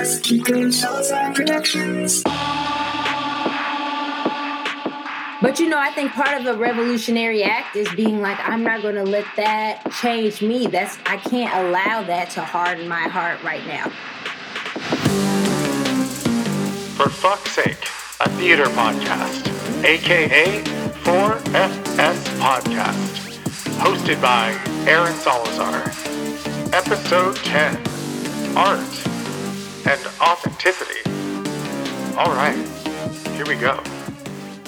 [0.00, 2.22] Podcast, Kiko Salazar Productions.
[5.42, 8.82] But you know, I think part of a revolutionary act is being like, I'm not
[8.82, 10.66] going to let that change me.
[10.66, 13.88] That's I can't allow that to harden my heart right now.
[16.96, 17.82] For fuck's sake,
[18.20, 19.46] a theater podcast,
[19.84, 20.62] aka
[21.04, 23.38] 4FS Podcast,
[23.78, 24.52] hosted by
[24.86, 25.92] Aaron Salazar.
[26.72, 29.09] Episode 10 Art
[29.86, 31.00] and Authenticity.
[32.16, 32.56] All right,
[33.36, 33.82] here we go.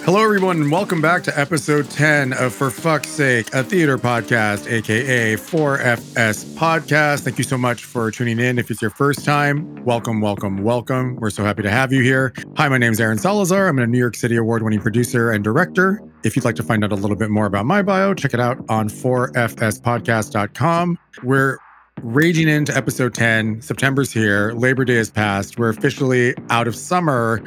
[0.05, 4.69] Hello, everyone, and welcome back to episode 10 of For Fuck's Sake, a theater podcast,
[4.69, 7.21] aka 4FS Podcast.
[7.21, 8.59] Thank you so much for tuning in.
[8.59, 11.15] If it's your first time, welcome, welcome, welcome.
[11.17, 12.33] We're so happy to have you here.
[12.57, 13.69] Hi, my name is Aaron Salazar.
[13.69, 16.03] I'm a New York City award winning producer and director.
[16.25, 18.41] If you'd like to find out a little bit more about my bio, check it
[18.41, 20.99] out on 4fspodcast.com.
[21.23, 21.59] We're
[22.01, 23.63] raging into episode 10.
[23.63, 24.53] September's here.
[24.53, 25.59] Labor Day has passed.
[25.59, 27.43] We're officially out of summer.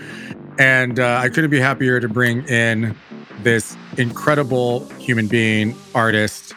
[0.58, 2.96] And uh, I couldn't be happier to bring in
[3.42, 6.54] this incredible human being, artist,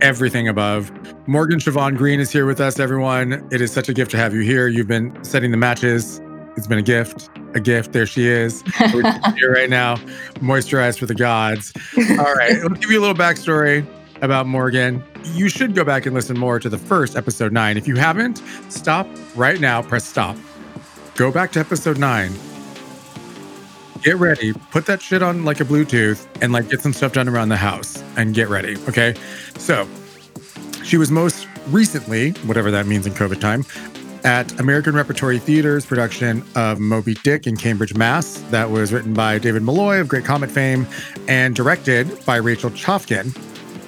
[0.00, 0.90] everything above.
[1.28, 3.46] Morgan Siobhan Green is here with us, everyone.
[3.52, 4.68] It is such a gift to have you here.
[4.68, 6.20] You've been setting the matches.
[6.56, 7.92] It's been a gift, a gift.
[7.92, 8.64] There she is.
[8.92, 9.02] We're
[9.36, 9.96] here right now,
[10.36, 11.72] moisturized for the gods.
[12.18, 13.86] All right, let's give you a little backstory
[14.22, 15.02] about Morgan.
[15.24, 17.76] You should go back and listen more to the first episode nine.
[17.76, 20.36] If you haven't, stop right now, press stop.
[21.14, 22.32] Go back to episode nine
[24.02, 27.28] get ready, put that shit on like a Bluetooth and like get some stuff done
[27.28, 28.76] around the house and get ready.
[28.88, 29.14] Okay.
[29.58, 29.88] So
[30.82, 33.64] she was most recently, whatever that means in COVID time,
[34.24, 38.38] at American Repertory Theater's production of Moby Dick in Cambridge, Mass.
[38.50, 40.86] That was written by David Malloy of Great Comet fame
[41.28, 43.34] and directed by Rachel Chavkin.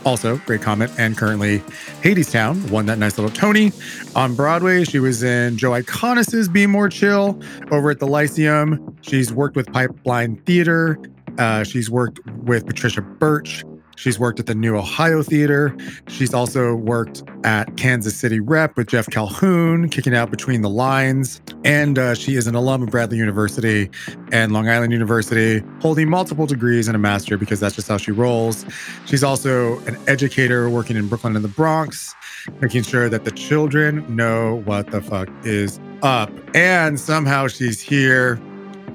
[0.04, 1.60] Also, Great Comet, and currently
[2.02, 3.72] Hadestown won that nice little Tony.
[4.16, 8.96] On Broadway, she was in Joe Iconis's Be More Chill over at the Lyceum.
[9.02, 10.98] She's worked with Pipeline Theater.
[11.38, 13.64] Uh, she's worked with Patricia Birch.
[14.02, 15.76] She's worked at the New Ohio Theater.
[16.08, 21.40] She's also worked at Kansas City Rep with Jeff Calhoun, kicking out between the lines.
[21.64, 23.88] And uh, she is an alum of Bradley University
[24.32, 28.10] and Long Island University, holding multiple degrees and a master because that's just how she
[28.10, 28.66] rolls.
[29.06, 32.12] She's also an educator working in Brooklyn and the Bronx,
[32.60, 36.28] making sure that the children know what the fuck is up.
[36.56, 38.40] And somehow she's here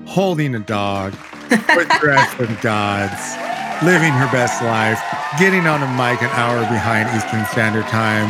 [0.05, 1.15] holding a dog
[1.49, 3.46] with dress the gods
[3.83, 4.99] living her best life,
[5.37, 8.27] getting on a mic an hour behind Eastern Standard Time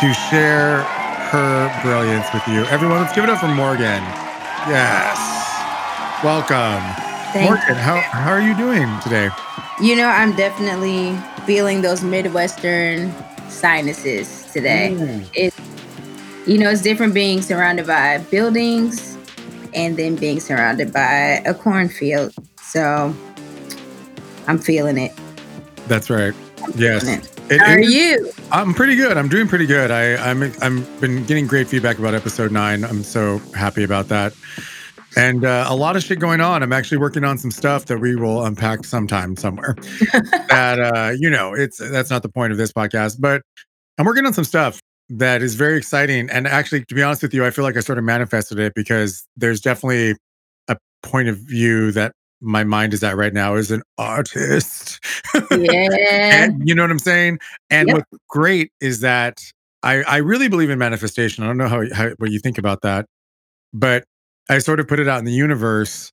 [0.00, 0.82] to share
[1.30, 2.64] her brilliance with you.
[2.66, 4.02] Everyone, let's give it up for Morgan.
[4.66, 5.16] Yes.
[6.24, 6.82] Welcome.
[7.32, 9.30] Thank Morgan, how, how are you doing today?
[9.80, 11.16] You know, I'm definitely
[11.46, 13.12] feeling those Midwestern
[13.48, 14.94] sinuses today.
[14.94, 15.24] Ooh.
[15.34, 15.54] It,
[16.46, 19.16] you know, it's different being surrounded by buildings
[19.74, 22.34] and then being surrounded by a cornfield.
[22.60, 23.14] So
[24.46, 25.12] I'm feeling it.
[25.88, 26.34] That's right.
[26.76, 27.02] Yes.
[27.02, 27.28] Feeling it.
[27.50, 28.30] It- How are you?
[28.50, 29.16] I'm pretty good.
[29.16, 29.90] I'm doing pretty good.
[29.90, 32.84] I, I'm I'm been getting great feedback about episode nine.
[32.84, 34.32] I'm so happy about that.
[35.16, 36.62] And uh, a lot of shit going on.
[36.62, 39.76] I'm actually working on some stuff that we will unpack sometime somewhere.
[40.48, 43.42] that uh, you know, it's that's not the point of this podcast, but
[43.98, 44.80] I'm working on some stuff
[45.10, 46.30] that is very exciting.
[46.30, 48.72] And actually, to be honest with you, I feel like I sort of manifested it
[48.74, 50.16] because there's definitely
[50.68, 55.00] a point of view that my mind is at right now as an artist.
[55.50, 55.88] Yeah.
[56.44, 57.38] And you know what I'm saying?
[57.70, 57.96] And Yep.
[57.96, 59.40] what's great is that
[59.82, 61.44] I, I really believe in manifestation.
[61.44, 63.06] I don't know how, how what you think about that,
[63.74, 64.04] but
[64.48, 66.10] I sort of put it out in the universe.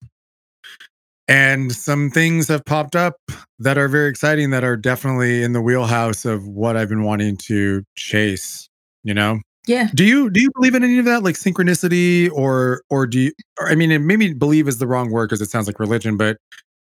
[1.27, 3.15] And some things have popped up
[3.59, 7.37] that are very exciting that are definitely in the wheelhouse of what I've been wanting
[7.47, 8.67] to chase,
[9.03, 9.39] you know?
[9.69, 9.89] Yeah.
[9.93, 13.31] Do you do you believe in any of that like synchronicity or or do you
[13.59, 16.17] or I mean it maybe believe is the wrong word because it sounds like religion,
[16.17, 16.37] but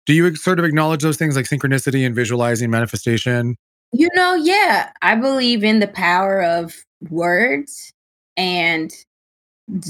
[0.07, 3.57] do you sort of acknowledge those things like synchronicity and visualizing manifestation?
[3.91, 6.77] You know, yeah, I believe in the power of
[7.11, 7.93] words
[8.37, 8.93] and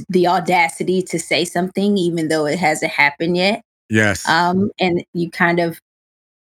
[0.09, 3.61] the audacity to say something, even though it hasn't happened yet.
[3.91, 4.27] Yes.
[4.27, 5.79] Um, and you kind of,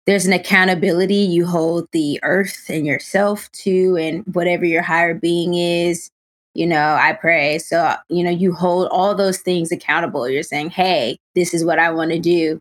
[0.06, 5.56] there's an accountability you hold the earth and yourself to, and whatever your higher being
[5.56, 6.12] is.
[6.56, 7.60] You know, I pray.
[7.60, 10.28] So, you know, you hold all those things accountable.
[10.28, 12.60] You're saying, hey, this is what I want to do.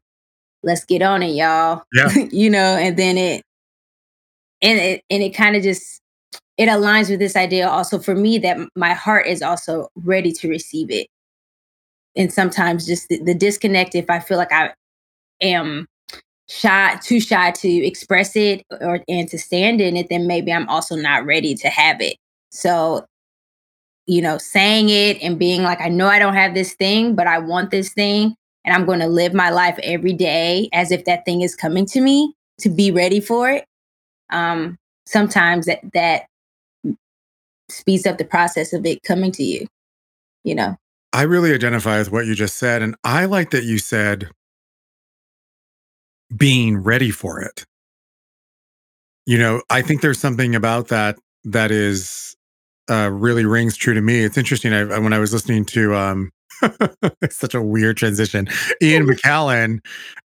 [0.64, 1.85] Let's get on it, y'all.
[1.93, 2.12] Yeah.
[2.32, 3.43] you know, and then it,
[4.61, 6.00] and it, and it kind of just,
[6.58, 10.49] it aligns with this idea also for me that my heart is also ready to
[10.49, 11.06] receive it.
[12.17, 14.73] And sometimes just the, the disconnect, if I feel like I
[15.40, 15.87] am
[16.49, 20.69] shy, too shy to express it or and to stand in it, then maybe I'm
[20.69, 22.17] also not ready to have it.
[22.50, 23.05] So
[24.06, 27.27] you know, saying it and being like, I know I don't have this thing, but
[27.27, 28.37] I want this thing.
[28.65, 31.87] And I'm going to live my life every day as if that thing is coming
[31.87, 33.67] to me to be ready for it.
[34.31, 36.27] Um, sometimes that, that
[37.69, 39.67] speeds up the process of it coming to you,
[40.45, 40.77] you know?
[41.12, 42.83] I really identify with what you just said.
[42.83, 44.31] And I like that you said
[46.35, 47.65] being ready for it.
[49.27, 52.34] You know, I think there's something about that that is
[52.91, 54.25] uh, really rings true to me.
[54.25, 54.73] It's interesting.
[54.73, 56.31] I, when I was listening to, um,
[57.23, 58.49] it's such a weird transition.
[58.83, 59.81] Ian McKellen.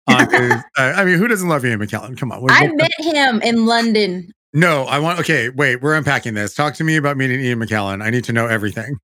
[0.08, 2.16] On his, uh, I mean, who doesn't love Ian McKellen?
[2.18, 2.44] Come on.
[2.50, 4.32] I met him in London.
[4.54, 5.20] No, I want.
[5.20, 5.82] Okay, wait.
[5.82, 6.54] We're unpacking this.
[6.54, 8.02] Talk to me about meeting Ian McKellen.
[8.02, 8.96] I need to know everything.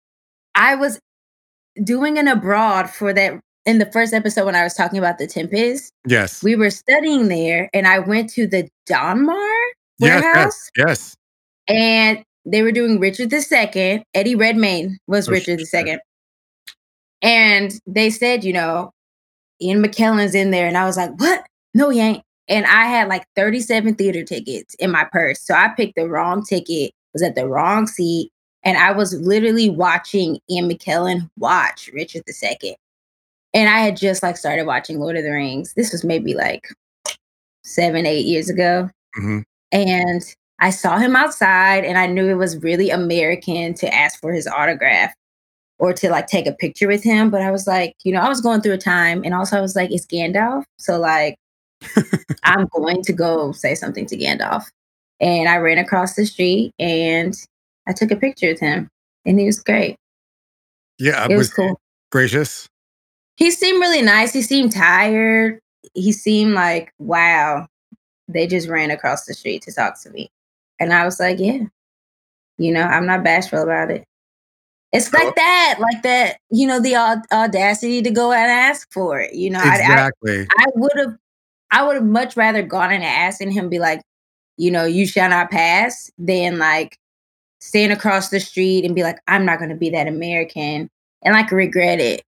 [0.54, 0.98] I was
[1.82, 5.26] doing an abroad for that in the first episode when I was talking about the
[5.26, 5.92] Tempest.
[6.06, 6.42] Yes.
[6.42, 9.52] We were studying there, and I went to the Donmar
[10.00, 10.70] warehouse.
[10.76, 11.16] Yes, yes,
[11.68, 14.04] And they were doing Richard II.
[14.14, 15.86] Eddie Redmayne was Oh, Richard shit.
[15.86, 15.98] II.
[17.22, 18.92] And they said, you know,
[19.62, 20.66] Ian McKellen's in there.
[20.66, 21.46] And I was like, what?
[21.72, 22.22] No, he ain't.
[22.48, 25.40] And I had like 37 theater tickets in my purse.
[25.40, 28.30] So I picked the wrong ticket, was at the wrong seat.
[28.62, 32.76] And I was literally watching Ian McKellen watch Richard II.
[33.54, 35.72] And I had just like started watching Lord of the Rings.
[35.74, 36.68] This was maybe like
[37.62, 38.90] seven, eight years ago.
[39.14, 39.40] hmm
[39.72, 40.22] And
[40.60, 44.46] I saw him outside and I knew it was really American to ask for his
[44.46, 45.12] autograph
[45.78, 47.30] or to like take a picture with him.
[47.30, 49.60] But I was like, you know, I was going through a time and also I
[49.60, 50.64] was like, it's Gandalf.
[50.78, 51.36] So like
[52.44, 54.64] I'm going to go say something to Gandalf.
[55.20, 57.34] And I ran across the street and
[57.86, 58.88] I took a picture with him.
[59.26, 59.96] And he was great.
[60.98, 61.80] Yeah, It was he cool.
[62.12, 62.68] Gracious.
[63.36, 64.32] He seemed really nice.
[64.32, 65.58] He seemed tired.
[65.94, 67.66] He seemed like, wow,
[68.28, 70.30] they just ran across the street to talk to me.
[70.80, 71.60] And I was like, yeah,
[72.58, 74.04] you know, I'm not bashful about it.
[74.92, 76.94] It's like that, like that, you know, the
[77.32, 79.34] audacity to go and ask for it.
[79.34, 80.46] You know, I, I, Exactly.
[80.56, 81.16] I would have,
[81.72, 84.02] I would have much rather gone and asked and him be like,
[84.56, 86.96] you know, you shall not pass than like
[87.60, 90.88] stand across the street and be like, I'm not going to be that American
[91.22, 92.22] and like regret it.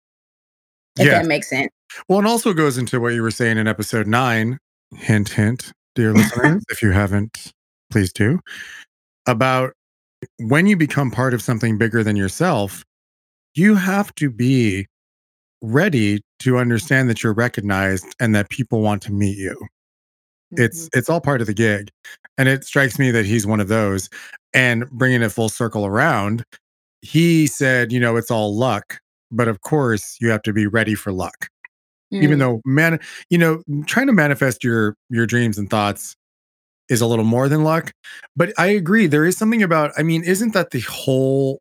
[0.99, 1.23] If Yes.
[1.23, 1.71] that makes sense.
[2.09, 4.59] Well, it also goes into what you were saying in episode nine.
[4.95, 7.53] Hint, hint, dear listeners, if you haven't,
[7.93, 8.41] please do.
[9.27, 9.73] About
[10.39, 12.85] when you become part of something bigger than yourself,
[13.55, 14.87] you have to be
[15.63, 19.57] ready to understand that you're recognized and that people want to meet you.
[20.57, 21.91] It's it's all part of the gig,
[22.37, 24.11] and it strikes me that he's one of those.
[24.53, 26.45] And bringing it full circle around,
[27.01, 28.99] he said, you know, it's all luck,
[29.31, 31.49] but of course you have to be ready for luck
[32.13, 32.23] Mhm.
[32.25, 33.01] even though man
[33.31, 36.15] you know trying to manifest your your dreams and thoughts
[36.89, 37.93] is a little more than luck
[38.37, 41.61] but i agree there is something about i mean isn't that the whole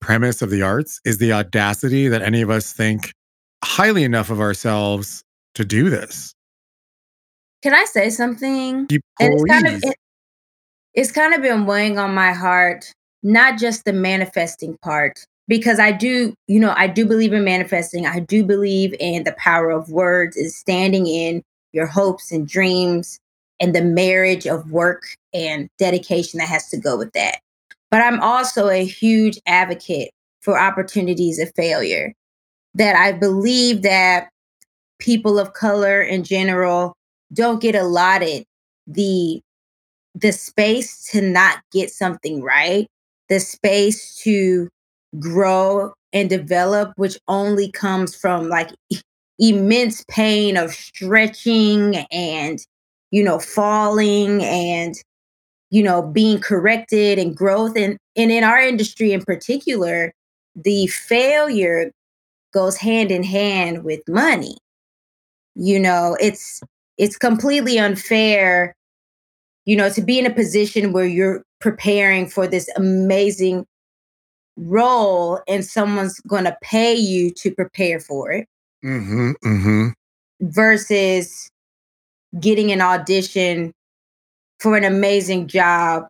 [0.00, 3.12] premise of the arts is the audacity that any of us think
[3.64, 5.22] highly enough of ourselves
[5.54, 6.34] to do this
[7.62, 8.88] Can I say something?
[9.20, 9.96] And it's kind of it,
[10.94, 12.92] it's kind of been weighing on my heart,
[13.22, 18.06] not just the manifesting part, because I do, you know, I do believe in manifesting.
[18.06, 21.42] I do believe in the power of words is standing in
[21.72, 23.19] your hopes and dreams
[23.60, 27.40] and the marriage of work and dedication that has to go with that.
[27.90, 30.10] But I'm also a huge advocate
[30.40, 32.14] for opportunities of failure.
[32.74, 34.28] That I believe that
[35.00, 36.94] people of color in general
[37.32, 38.44] don't get allotted
[38.86, 39.40] the
[40.14, 42.86] the space to not get something right,
[43.28, 44.68] the space to
[45.18, 48.70] grow and develop, which only comes from like
[49.38, 52.58] immense pain of stretching and,
[53.10, 54.94] you know, falling and,
[55.70, 57.76] you know, being corrected and growth.
[57.76, 60.12] And, and in our industry in particular,
[60.56, 61.90] the failure
[62.54, 64.56] goes hand in hand with money.
[65.54, 66.60] You know, it's
[66.98, 68.74] it's completely unfair
[69.66, 73.66] you know, to be in a position where you're preparing for this amazing
[74.56, 78.46] role and someone's going to pay you to prepare for it
[78.84, 79.92] Mhm, mhm.
[80.42, 81.49] versus
[82.38, 83.72] getting an audition
[84.60, 86.06] for an amazing job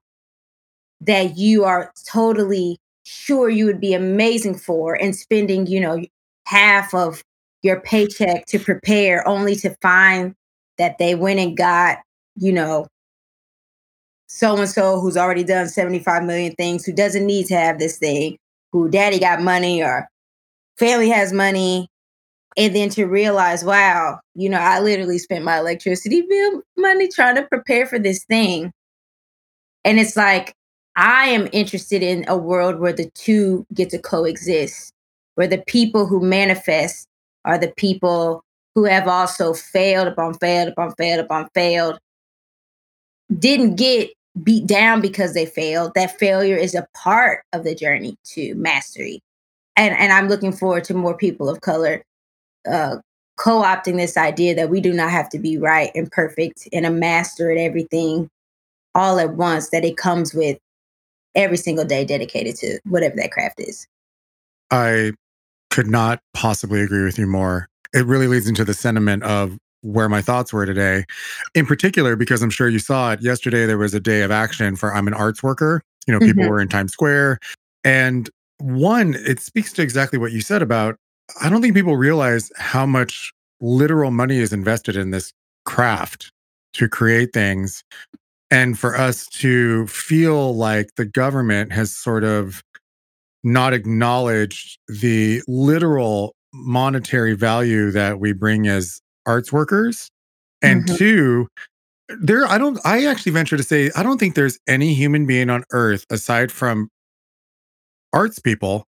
[1.00, 6.02] that you are totally sure you would be amazing for and spending, you know,
[6.46, 7.22] half of
[7.62, 10.34] your paycheck to prepare only to find
[10.78, 11.98] that they went and got,
[12.36, 12.86] you know,
[14.26, 17.98] so and so who's already done 75 million things, who doesn't need to have this
[17.98, 18.36] thing,
[18.72, 20.08] who daddy got money or
[20.78, 21.88] family has money.
[22.60, 27.36] And then to realize, wow, you know, I literally spent my electricity bill money trying
[27.36, 28.70] to prepare for this thing.
[29.82, 30.52] And it's like,
[30.94, 34.92] I am interested in a world where the two get to coexist,
[35.36, 37.08] where the people who manifest
[37.46, 41.98] are the people who have also failed upon failed upon failed upon failed,
[43.38, 44.10] didn't get
[44.42, 45.92] beat down because they failed.
[45.94, 49.22] That failure is a part of the journey to mastery.
[49.76, 52.04] And and I'm looking forward to more people of color
[52.68, 52.96] uh,
[53.36, 56.90] co-opting this idea that we do not have to be right and perfect and a
[56.90, 58.28] master at everything
[58.94, 60.58] all at once that it comes with
[61.34, 63.86] every single day dedicated to whatever that craft is
[64.70, 65.12] I
[65.70, 67.68] could not possibly agree with you more.
[67.92, 71.04] It really leads into the sentiment of where my thoughts were today.
[71.54, 74.76] In particular, because I'm sure you saw it yesterday, there was a day of action
[74.76, 75.82] for I'm an arts worker.
[76.06, 76.48] You know, people Mhm.
[76.48, 77.38] were in Times Square.
[77.84, 80.96] And one, it speaks to exactly what you said about
[81.40, 85.32] I don't think people realize how much literal money is invested in this
[85.64, 86.32] craft
[86.74, 87.82] to create things.
[88.50, 92.62] And for us to feel like the government has sort of
[93.44, 100.10] not acknowledged the literal monetary value that we bring as arts workers.
[100.62, 100.96] And Mhm.
[100.96, 101.48] two,
[102.08, 105.48] there, I don't, I actually venture to say, I don't think there's any human being
[105.48, 106.88] on earth aside from
[108.12, 108.84] arts people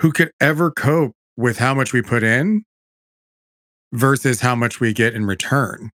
[0.00, 2.64] who could ever cope with how much we put in
[3.92, 5.90] versus how much we get in return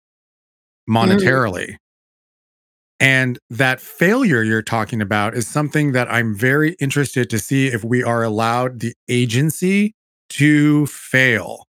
[0.89, 0.93] mm.
[0.95, 1.77] monetarily.
[2.99, 7.83] And that failure you're talking about is something that I'm very interested to see if
[7.83, 9.93] we are allowed the agency
[10.29, 11.65] to fail.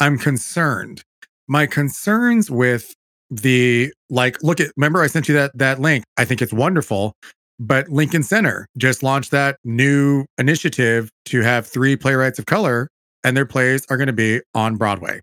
[0.00, 1.02] I'm concerned.
[1.48, 2.94] My concerns with
[3.30, 6.04] the like look at remember I sent you that that link.
[6.16, 7.12] I think it's wonderful,
[7.58, 12.88] but Lincoln Center just launched that new initiative to have three playwrights of color
[13.24, 15.20] and their plays are going to be on Broadway.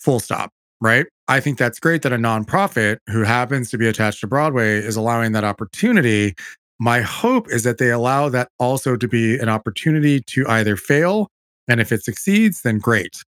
[0.00, 1.06] Full stop, right?
[1.28, 4.96] I think that's great that a nonprofit who happens to be attached to Broadway is
[4.96, 6.34] allowing that opportunity.
[6.78, 11.28] My hope is that they allow that also to be an opportunity to either fail,
[11.68, 13.22] and if it succeeds, then great.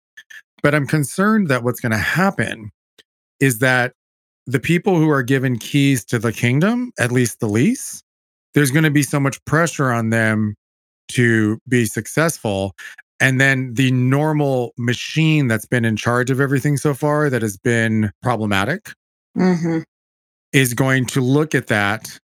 [0.62, 2.70] But I'm concerned that what's going to happen
[3.40, 3.92] is that
[4.46, 8.02] the people who are given keys to the kingdom, at least the lease,
[8.54, 10.54] there's going to be so much pressure on them
[11.12, 12.72] to be successful.
[13.20, 17.56] And then the normal machine that's been in charge of everything so far that has
[17.56, 18.92] been problematic
[19.36, 19.80] hmm
[20.52, 22.18] is going to look at that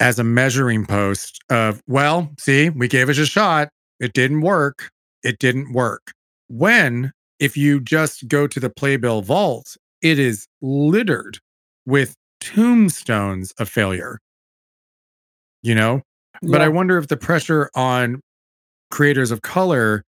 [0.00, 3.68] as a measuring post of, well, see, we gave it a shot.
[3.98, 4.90] It didn't work.
[5.22, 6.12] It didn't work.
[6.48, 11.38] When, if you just go to the Playbill vault, it is littered
[11.86, 14.18] with tombstones of failure.
[15.62, 16.02] You know,
[16.42, 18.20] but I wonder if the pressure on
[18.90, 20.02] creators of color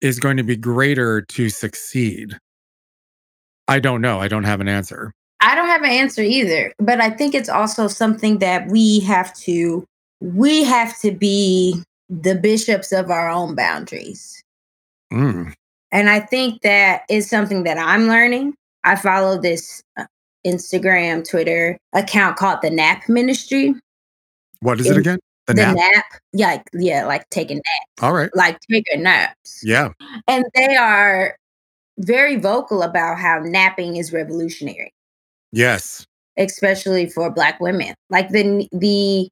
[0.00, 2.38] is going to be greater to succeed.
[3.68, 4.20] I don't know.
[4.20, 5.12] I don't have an answer.
[5.40, 9.32] I don't have an answer either, but I think it's also something that we have
[9.38, 9.84] to
[10.20, 14.42] we have to be the bishops of our own boundaries.
[15.12, 15.54] Mm,
[15.92, 18.54] And I think that is something that I'm learning.
[18.84, 20.04] I follow this uh,
[20.46, 23.74] Instagram, Twitter account called the Nap Ministry.
[24.60, 25.18] What is it In- again?
[25.46, 25.76] The, The nap.
[25.76, 28.30] nap, yeah, like- yeah, like taking naps, All right.
[28.34, 29.60] like taking naps.
[29.64, 29.88] Yeah.
[30.28, 31.36] And they are
[31.98, 34.92] very vocal about how napping is revolutionary.
[35.52, 36.06] Yes.
[36.38, 39.28] especially for black women like the the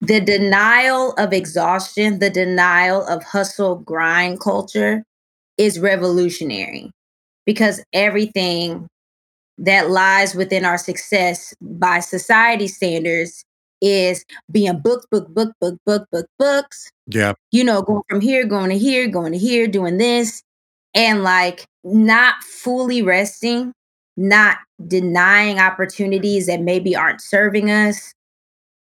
[0.00, 5.02] the denial of exhaustion the denial of hustle grind culture
[5.58, 6.92] is revolutionary
[7.46, 8.86] because everything
[9.58, 13.44] that lies within our success by society standards
[13.80, 17.34] is being booked book book book book book books Yeah.
[17.50, 20.42] you know, going from here, going to here, going to here, doing this,
[20.94, 23.72] and like not fully resting,
[24.16, 28.12] not denying opportunities that maybe aren't serving us,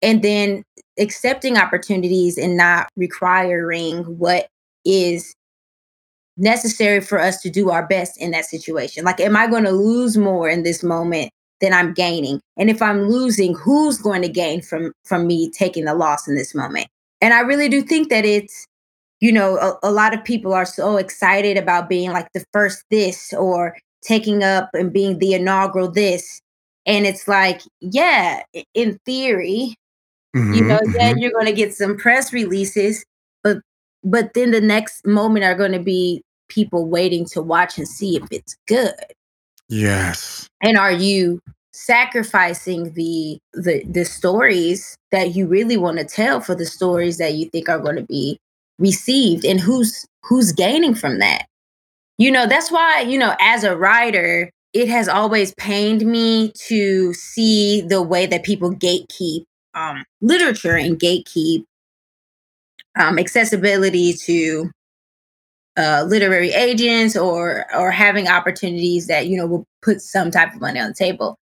[0.01, 0.63] and then
[0.99, 4.47] accepting opportunities and not requiring what
[4.85, 5.33] is
[6.37, 9.03] necessary for us to do our best in that situation.
[9.03, 12.41] Like, am I going to lose more in this moment than I'm gaining?
[12.57, 16.35] And if I'm losing, who's going to gain from from me taking the loss in
[16.35, 16.87] this moment?
[17.21, 18.65] And I really do think that it's,
[19.21, 22.83] you know, a, a lot of people are so excited about being like the first
[22.91, 26.41] this or taking up and being the inaugural this.
[26.85, 29.75] And it's like, yeah, in theory,
[30.51, 31.17] you Mhm, know, yeah, mhm.
[31.17, 33.05] you're going to get some press releases,
[33.43, 33.57] but
[34.03, 38.15] but then the next moment are going to be people waiting to watch and see
[38.17, 38.93] if it's good.
[39.69, 40.47] Yes.
[40.61, 41.41] And are you
[41.73, 47.35] sacrificing the the the stories that you really want to tell for the stories that
[47.35, 48.39] you think are going to be
[48.79, 51.45] received and who's who's gaining from that?
[52.17, 57.13] You know, that's why, you know, as a writer, it has always pained me to
[57.13, 59.43] see the way that people gatekeep
[59.75, 61.63] um, literature and gatekeep
[62.99, 64.71] um, accessibility to
[65.77, 70.61] uh, literary agents or or having opportunities that you know will put some type of
[70.61, 71.37] money on the table.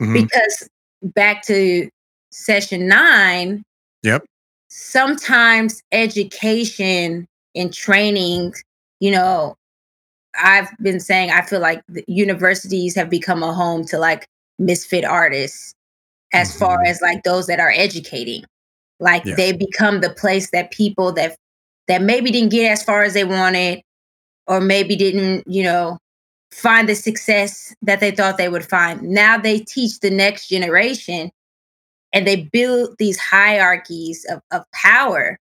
[0.00, 0.22] Mhm.
[0.22, 0.68] Because
[1.02, 1.88] back to
[2.30, 3.62] session nine,
[4.02, 4.24] Yep.
[4.68, 8.52] sometimes education and training,
[9.00, 9.54] you know,
[10.42, 14.26] I've been saying I feel like the universities have become a home to like
[14.58, 15.74] misfit artists
[16.32, 16.88] as far Mhm.
[16.88, 18.44] as like those that are educating.
[19.00, 19.36] Like Yes.
[19.36, 21.36] they become the place that people that
[21.88, 23.82] that maybe didn't get as far as they wanted
[24.46, 25.98] or maybe didn't, you know,
[26.52, 29.02] find the success that they thought they would find.
[29.02, 31.30] Now they teach the next generation
[32.12, 35.38] and they build these hierarchies of, of power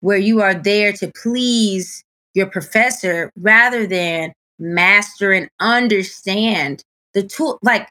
[0.00, 2.02] where you are there to please
[2.34, 6.82] your professor rather than master and understand
[7.14, 7.58] the tool.
[7.62, 7.88] Like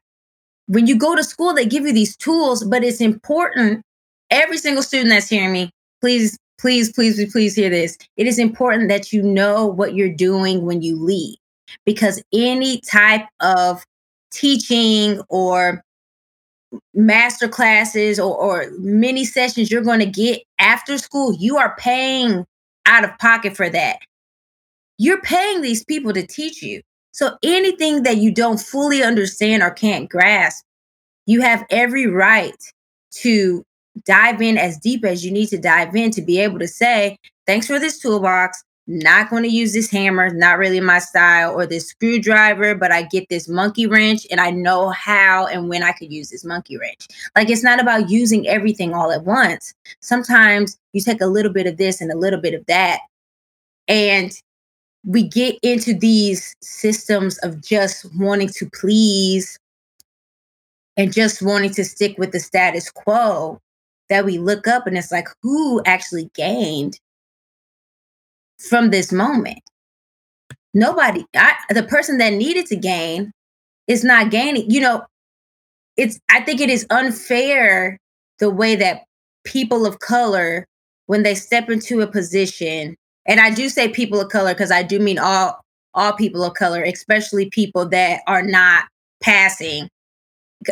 [0.67, 3.81] when you go to school, they give you these tools, but it's important.
[4.29, 5.69] Every single student that's hearing me,
[6.01, 7.95] please, please, please, please hear this.
[8.17, 11.37] It is important that you know what you're doing when you leave
[11.85, 13.83] because any type of
[14.31, 15.83] teaching or
[16.95, 22.47] master classes or, or mini sessions you're going to get after school, you are paying
[22.87, 23.99] out of pocket for that.
[24.97, 26.81] You're paying these people to teach you.
[27.11, 30.65] So anything that you don't fully understand or can't grasp,
[31.27, 32.57] you have every right
[33.21, 33.63] to
[34.03, 37.17] dive in as deep as you need to dive in to be able to say,
[37.45, 38.63] thanks for this toolbox.
[38.87, 43.01] Not going to use this hammer, not really my style, or this screwdriver, but I
[43.01, 46.77] get this monkey wrench and I know how and when I could use this monkey
[46.77, 47.07] wrench.
[47.35, 49.73] Like it's not about using everything all at once.
[50.01, 52.99] Sometimes you take a little bit of this and a little bit of that.
[53.87, 54.31] And
[55.03, 59.57] we get into these systems of just wanting to please
[60.95, 63.59] and just wanting to stick with the status quo
[64.09, 66.99] that we look up and it's like who actually gained
[68.69, 69.59] from this moment?
[70.73, 73.31] Nobody I, the person that needed to gain
[73.87, 75.03] is not gaining you know
[75.97, 77.97] it's i think it is unfair
[78.39, 79.03] the way that
[79.43, 80.65] people of color
[81.05, 84.83] when they step into a position and i do say people of color because i
[84.83, 85.59] do mean all
[85.93, 88.85] all people of color especially people that are not
[89.21, 89.87] passing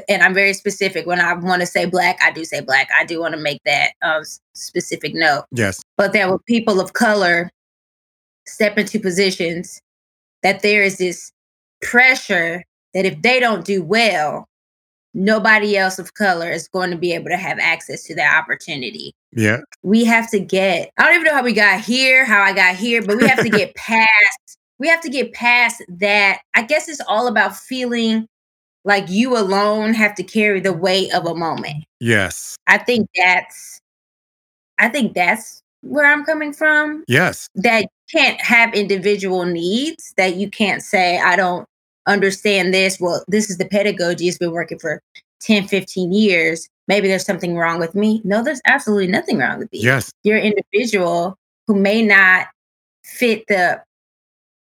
[0.10, 1.06] and i'm very specific.
[1.06, 2.90] When i want to say black i do say black.
[2.98, 5.46] I do want to make that um, s- specific note.
[5.52, 5.82] Yes.
[5.98, 7.50] but there were people of color
[8.46, 9.80] step into positions
[10.42, 11.32] that there is this
[11.82, 14.48] pressure that if they don't do well
[15.14, 19.14] nobody else of color is going to be able to have access to that opportunity.
[19.32, 19.60] Yeah.
[19.84, 22.76] we have to get i don't even know how we got here how i got
[22.76, 26.40] here but we have to get past we have to get past that.
[26.56, 28.28] I guess it's all about feeling
[28.86, 31.86] like you alone have to carry the weight of a moment.
[32.00, 32.58] Yes.
[32.68, 33.80] i think that's
[34.80, 37.04] i think that's where i'm coming from.
[37.08, 37.48] Yes.
[37.56, 41.68] that you can't have individual needs that you can't say i don't
[42.06, 43.00] understand this.
[43.00, 44.28] Well this is the pedagogy.
[44.28, 45.02] It's been working for
[45.42, 46.68] 10 15 years.
[46.88, 48.22] Maybe there's something wrong with me.
[48.26, 49.82] No there's absolutely nothing wrong with you.
[49.82, 50.12] Yes.
[50.24, 52.48] you're an individual who may not
[53.06, 53.82] fit the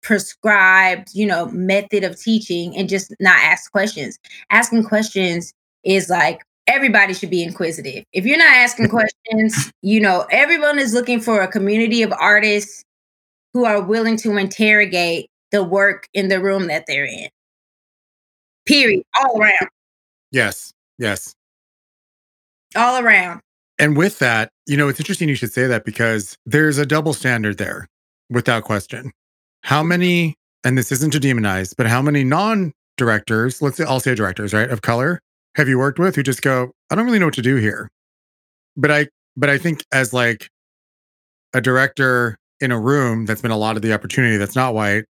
[0.01, 4.17] prescribed you know method of teaching and just not ask questions
[4.49, 8.89] asking questions is like everybody should be inquisitive if you're not asking
[9.27, 12.83] questions you know everyone is looking for a community of artists
[13.53, 17.27] who are willing to interrogate the work in the room that they're in
[18.65, 19.67] period all around
[20.31, 20.73] Yes.
[20.97, 21.35] Yes.
[22.75, 23.41] all around
[23.79, 27.13] And with that, you know, it's interesting you should say that because there's a double
[27.13, 27.87] standard there
[28.29, 29.11] without question.
[29.63, 33.99] How many, and this isn't to demonize, but how many non directors, let's say, I'll
[33.99, 35.19] say directors, right, of color
[35.55, 37.89] have you worked with who just go, I don't really know what to do here.
[38.77, 40.49] But I, but I think as like
[41.53, 45.05] a director in a room that's been a lot of the opportunity that's not white,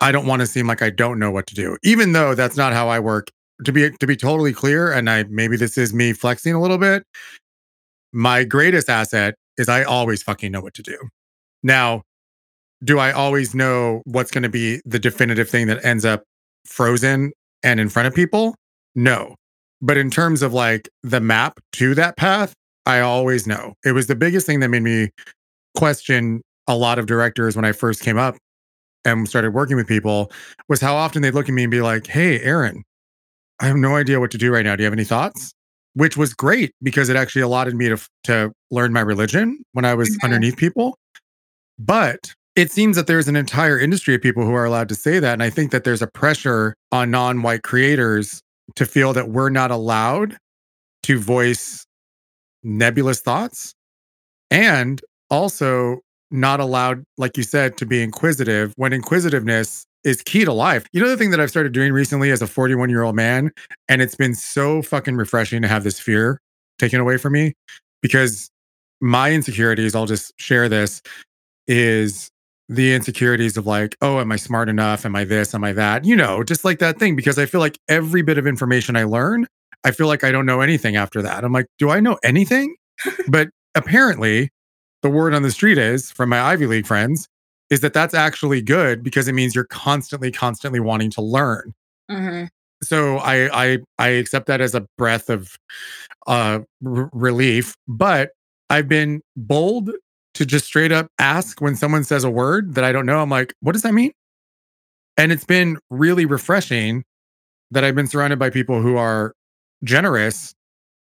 [0.00, 2.56] I don't want to seem like I don't know what to do, even though that's
[2.56, 3.28] not how I work.
[3.64, 6.78] To be to be totally clear, and I maybe this is me flexing a little
[6.78, 7.04] bit
[8.12, 10.98] my greatest asset is I always fucking know what to do.
[11.62, 12.02] Now,
[12.84, 16.24] do I always know what's going to be the definitive thing that ends up
[16.66, 18.54] frozen and in front of people?
[18.94, 19.36] No.
[19.80, 22.54] But in terms of like the map to that path,
[22.86, 23.74] I always know.
[23.84, 25.10] It was the biggest thing that made me
[25.76, 28.36] question a lot of directors when I first came up
[29.04, 30.30] and started working with people
[30.68, 32.82] was how often they'd look at me and be like, Hey, Aaron,
[33.60, 34.76] I have no idea what to do right now.
[34.76, 35.52] Do you have any thoughts?
[35.94, 39.94] Which was great because it actually allotted me to to learn my religion when I
[39.94, 40.24] was Mhm.
[40.24, 40.98] underneath people.
[41.78, 45.18] But it seems that there's an entire industry of people who are allowed to say
[45.18, 45.32] that.
[45.32, 48.42] And I think that there's a pressure on non white creators
[48.76, 50.36] to feel that we're not allowed
[51.04, 51.86] to voice
[52.62, 53.74] nebulous thoughts
[54.50, 60.52] and also not allowed, like you said, to be inquisitive when inquisitiveness is key to
[60.52, 60.84] life.
[60.92, 63.50] You know, the thing that I've started doing recently as a 41 year old man,
[63.88, 66.40] and it's been so fucking refreshing to have this fear
[66.78, 67.54] taken away from me
[68.00, 68.50] because
[69.00, 71.02] my insecurities, I'll just share this,
[71.66, 72.31] is
[72.74, 75.04] the insecurities of like, oh, am I smart enough?
[75.04, 75.54] Am I this?
[75.54, 76.04] Am I that?
[76.04, 79.04] You know, just like that thing, because I feel like every bit of information I
[79.04, 79.46] learn,
[79.84, 81.44] I feel like I don't know anything after that.
[81.44, 82.76] I'm like, do I know anything?
[83.28, 84.50] but apparently,
[85.02, 87.28] the word on the street is from my Ivy League friends
[87.70, 91.72] is that that's actually good because it means you're constantly, constantly wanting to learn.
[92.10, 92.48] Mhm.
[92.82, 95.56] So I I I accept that as a breath of
[96.26, 98.30] uh r- relief, but
[98.70, 99.90] I've been bold
[100.34, 103.20] to just straight up ask when someone says a word that I don't know.
[103.20, 104.12] I'm like, what does that mean?
[105.16, 107.04] And it's been really refreshing
[107.70, 109.34] that I've been surrounded by people who are
[109.84, 110.54] generous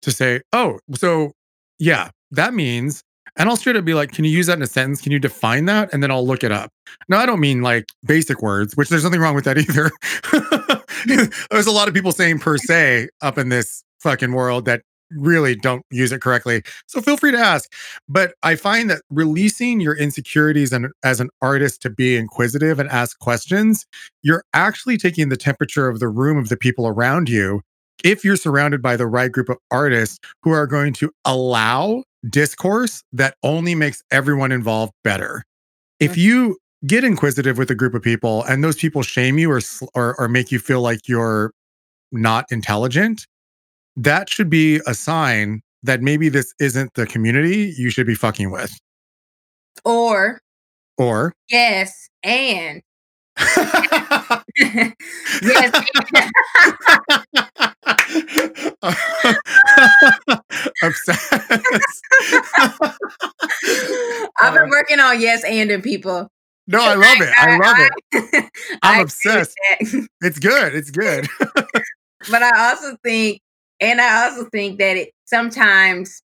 [0.01, 1.31] to say, oh, so
[1.79, 3.03] yeah, that means,
[3.35, 5.01] and I'll straight up be like, can you use that in a sentence?
[5.01, 5.93] Can you define that?
[5.93, 6.71] And then I'll look it up.
[7.09, 9.91] No, I don't mean like basic words, which there's nothing wrong with that either.
[11.51, 15.55] there's a lot of people saying per se up in this fucking world that really
[15.55, 16.63] don't use it correctly.
[16.87, 17.71] So feel free to ask.
[18.07, 22.89] But I find that releasing your insecurities and as an artist to be inquisitive and
[22.89, 23.85] ask questions,
[24.23, 27.61] you're actually taking the temperature of the room of the people around you.
[28.03, 33.03] If you're surrounded by the right group of artists who are going to allow discourse
[33.13, 35.43] that only makes everyone involved better.
[35.99, 36.21] If mm-hmm.
[36.21, 39.61] you get inquisitive with a group of people and those people shame you or
[39.95, 41.51] or, or make you feel like you're
[42.11, 43.25] not intelligent,
[43.97, 48.51] that should be a sign that maybe this isn't the community you should be fucking
[48.51, 48.77] with.
[49.83, 50.39] Or
[50.97, 52.81] Or yes, and
[53.37, 53.43] yes,
[60.83, 61.33] obsessed.
[64.39, 64.67] I've been uh.
[64.69, 66.27] working on yes and in people.
[66.67, 67.29] no, I love it.
[67.37, 67.77] I love
[68.11, 68.49] it.
[68.81, 69.55] I'm obsessed.
[70.21, 70.73] It's good.
[70.73, 71.27] It's good.
[72.31, 73.41] but I also think,
[73.79, 76.21] and I also think that it sometimes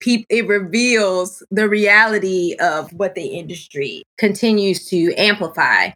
[0.00, 5.90] peop it reveals the reality of what the industry continues to amplify.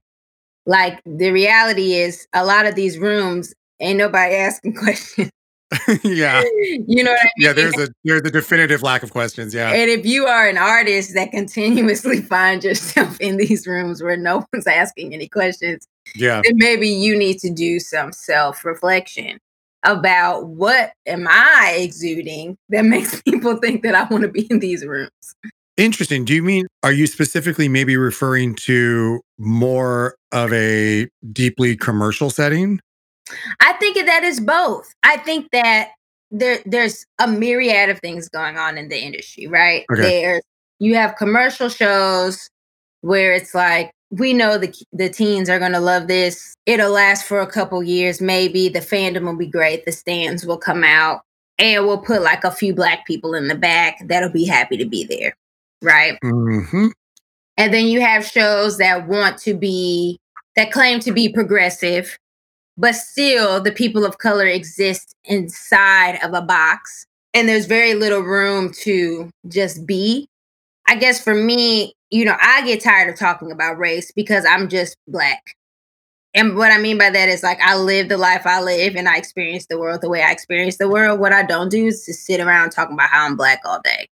[0.67, 5.31] Like the reality is, a lot of these rooms ain't nobody asking questions.
[6.03, 6.43] yeah.
[6.87, 7.31] you know what I mean?
[7.39, 9.55] Yeah, there's a there's a definitive lack of questions.
[9.55, 9.71] Yeah.
[9.71, 14.45] And if you are an artist that continuously finds yourself in these rooms where no
[14.53, 15.87] one's asking any questions,
[16.17, 16.41] Yeah.
[16.45, 19.39] then maybe you need to do some self reflection
[19.85, 24.59] about what am I exuding that makes people think that I want to be in
[24.61, 25.11] these rooms.
[25.77, 26.25] Interesting.
[26.25, 32.81] Do you mean are you specifically maybe referring to more of a deeply commercial setting?
[33.61, 34.93] I think that is both.
[35.03, 35.91] I think that
[36.31, 39.85] there there's a myriad of things going on in the industry, right?
[39.91, 40.03] Okay.
[40.03, 40.43] There's
[40.79, 42.51] you have commercial shows
[43.01, 46.55] where it's like we know the the teens are going to love this.
[46.67, 48.69] It'll last for a couple years maybe.
[48.69, 49.85] The fandom will be great.
[49.85, 51.23] The stands will come out
[51.59, 54.87] and we'll put like a few black people in the back that'll be happy to
[54.87, 55.37] be there,
[55.83, 56.19] right?
[56.23, 56.89] hmm
[57.57, 60.19] And then you have shows that want to be,
[60.57, 62.19] that claim to be progressive,
[62.77, 67.07] but still the people of color exist inside of a box.
[67.35, 70.27] And there's very little room to just be.
[70.91, 74.69] I guess for me, you know, I get tired of talking about race because I'm
[74.69, 75.41] just black.
[76.35, 79.09] And what I mean by that is like I live the life I live and
[79.09, 81.21] I experience the world the way I experience the world.
[81.21, 84.09] What I don't do is to sit around talking about how I'm black all day.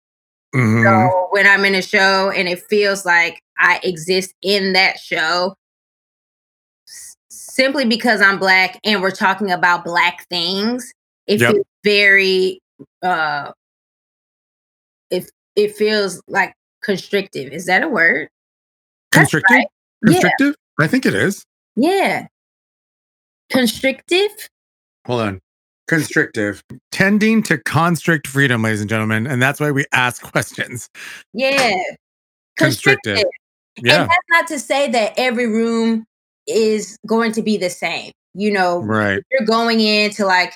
[0.53, 4.99] hmm So when I'm in a show and it feels like I exist in that
[4.99, 5.55] show,
[6.87, 10.91] s- simply because I'm black and we're talking about black things,
[11.27, 11.55] it Yep.
[11.55, 12.59] feels very
[13.03, 13.51] uh
[15.09, 16.53] it it feels like
[16.85, 17.51] constrictive.
[17.51, 18.29] Is that a word?
[19.11, 19.55] Constrictive?
[19.55, 19.67] right.
[20.05, 20.11] Yeah.
[20.11, 20.55] Constrictive?
[20.79, 21.43] I think it is.
[21.75, 22.27] Yeah.
[23.49, 24.31] Constrictive?
[25.07, 25.41] Hold on.
[25.87, 26.63] Constrictive.
[26.91, 29.27] Tending to constrict freedom, ladies and gentlemen.
[29.27, 30.89] And that's why we ask questions.
[31.33, 31.75] Yeah.
[32.57, 33.23] Constrictive.
[33.81, 34.01] Yeah.
[34.01, 36.05] And that's not to say that every room
[36.47, 38.11] is going to be the same.
[38.33, 39.21] You know, Right.
[39.31, 40.55] you're going in to like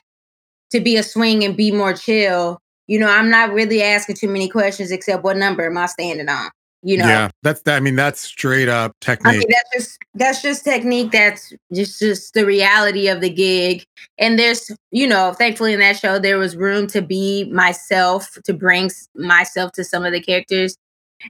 [0.72, 4.28] to be a swing and be more chill, you know, I'm not really asking too
[4.28, 6.49] many questions except what number am I standing on?
[6.82, 7.30] You know, Yeah.
[7.43, 7.75] That's that.
[7.75, 9.34] I mean, that's straight up I technique.
[9.38, 11.12] mean that's just that's just technique.
[11.12, 13.84] That's just just the reality of the gig.
[14.17, 18.54] And there's, you know, thankfully in that show there was room to be myself, to
[18.54, 20.75] bring myself to some of the characters.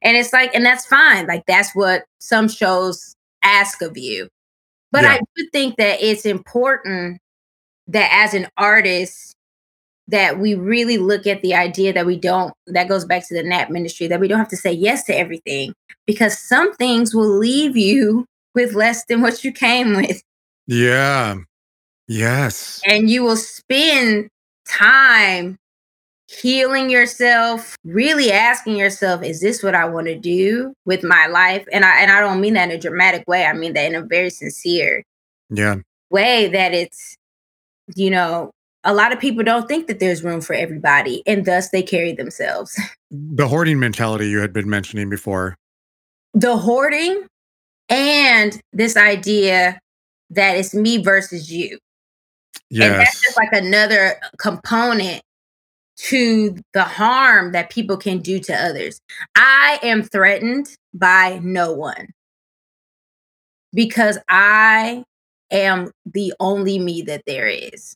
[0.02, 1.28] And it's like, and that's fine.
[1.28, 4.30] Like that's what some shows ask of you.
[4.94, 5.14] But Yeah.
[5.16, 7.20] I do think that it's important
[7.88, 9.34] that as an artist,
[10.10, 13.44] that we really look at the idea that we don't, that goes back to the
[13.44, 15.74] NAP ministry, that we don't have to say yes to everything
[16.06, 20.22] because some things will leave you with less than what you came with.
[20.68, 21.36] Yeah.
[22.08, 22.82] Yes.
[22.88, 24.30] And you will spend
[24.68, 25.58] time
[26.28, 31.66] healing yourself, really asking yourself, is this what I want to do with my life?
[31.72, 33.46] And I and I don't mean that in a dramatic way.
[33.46, 35.04] I mean that in a very sincere
[35.50, 35.78] Yeah.
[36.10, 37.16] way that it's,
[37.96, 38.52] you know,
[38.90, 42.12] a lot of people don't think that there's room for everybody and thus they carry
[42.12, 42.80] themselves.
[43.12, 45.56] The hoarding mentality you had been mentioning before.
[46.36, 47.26] The hoarding
[47.90, 49.80] and this idea
[50.30, 51.80] that it's me versus you.
[52.72, 55.24] And that's just like another component
[56.02, 59.00] to the harm that people can do to others.
[59.36, 62.10] I am threatened by no one
[63.74, 65.04] because I
[65.50, 67.96] am the only me that there is.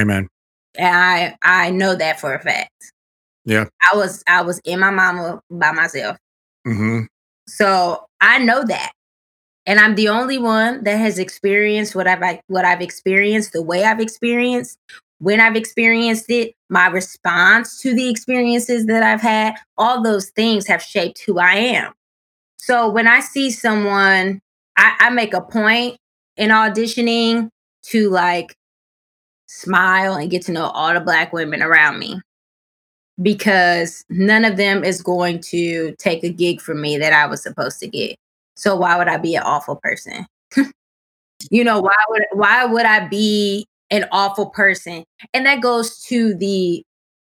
[0.00, 0.28] Amen.
[0.76, 2.92] And I I know that for a fact.
[3.44, 3.66] Yeah.
[3.92, 6.16] I was I was in my mama by myself.
[6.64, 7.02] hmm
[7.48, 8.92] So I know that.
[9.66, 13.84] And I'm the only one that has experienced what I've what I've experienced, the way
[13.84, 14.78] I've experienced,
[15.18, 20.66] when I've experienced it, my response to the experiences that I've had, all those things
[20.66, 21.92] have shaped who I am.
[22.58, 24.40] So when I see someone,
[24.76, 25.98] I, I make a point
[26.36, 27.50] in auditioning
[27.84, 28.54] to like
[29.50, 32.20] smile and get to know all the black women around me
[33.20, 37.42] because none of them is going to take a gig from me that I was
[37.42, 38.16] supposed to get.
[38.54, 40.24] So why would I be an awful person?
[41.50, 45.02] you know, why would why would I be an awful person?
[45.34, 46.84] And that goes to the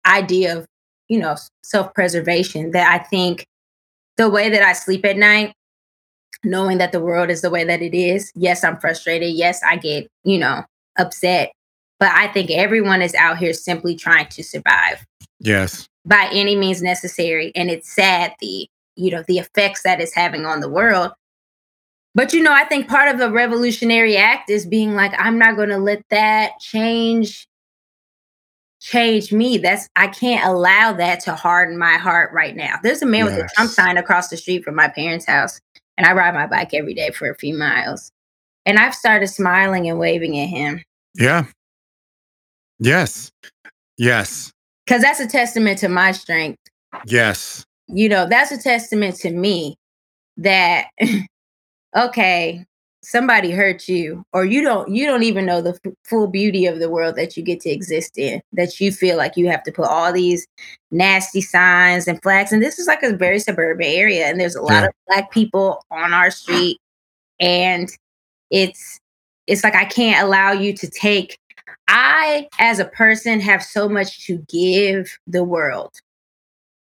[0.07, 0.67] idea of,
[1.09, 3.45] you know, self-preservation that I think
[4.17, 5.53] the way that I sleep at night,
[6.45, 9.33] knowing that the world is the way that it is, yes, I'm frustrated.
[9.33, 10.63] Yes, I get, you know,
[10.97, 11.51] upset.
[12.01, 15.07] But I think everyone is out here simply trying to survive.
[15.41, 15.89] Yes.
[16.07, 17.53] by any means necessary.
[17.55, 21.13] And it's sad the you know the effects that it's having on the world.
[22.15, 25.57] But you know i think part of a revolutionary act is being like i'm not
[25.57, 27.47] going to let that change
[28.81, 29.59] change me.
[29.59, 32.77] That's i can't allow that to harden my heart right now.
[32.83, 35.61] There's a man with a trump sign across the street from my parents house
[35.97, 38.13] and i ride my bike every day for a few miles.
[38.67, 40.83] And i've started smiling and waving at him.
[41.15, 41.47] Yeah.
[42.79, 43.31] Yes.
[43.97, 44.53] Yes.
[44.87, 46.59] because that's a testament to my strength
[47.07, 47.65] Yes.
[47.89, 49.77] you know that's a testament to me
[50.37, 50.87] that
[51.97, 52.65] okay
[53.03, 56.79] somebody hurt you or you don't you don't even know the f- full beauty of
[56.79, 59.71] the world that you get to exist in that you feel like you have to
[59.71, 60.47] put all these
[60.91, 64.63] nasty signs and flags and this is like a very suburban area and there's a
[64.63, 64.87] lot Yeah.
[64.87, 66.79] of black people on our street
[67.39, 67.91] and
[68.51, 68.99] it's
[69.47, 71.39] it's like i can't allow you to take
[71.89, 76.01] i as a person have so much to give the world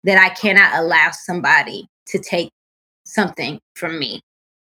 [0.06, 2.52] that I cannot allow somebody to take
[3.06, 4.22] something from me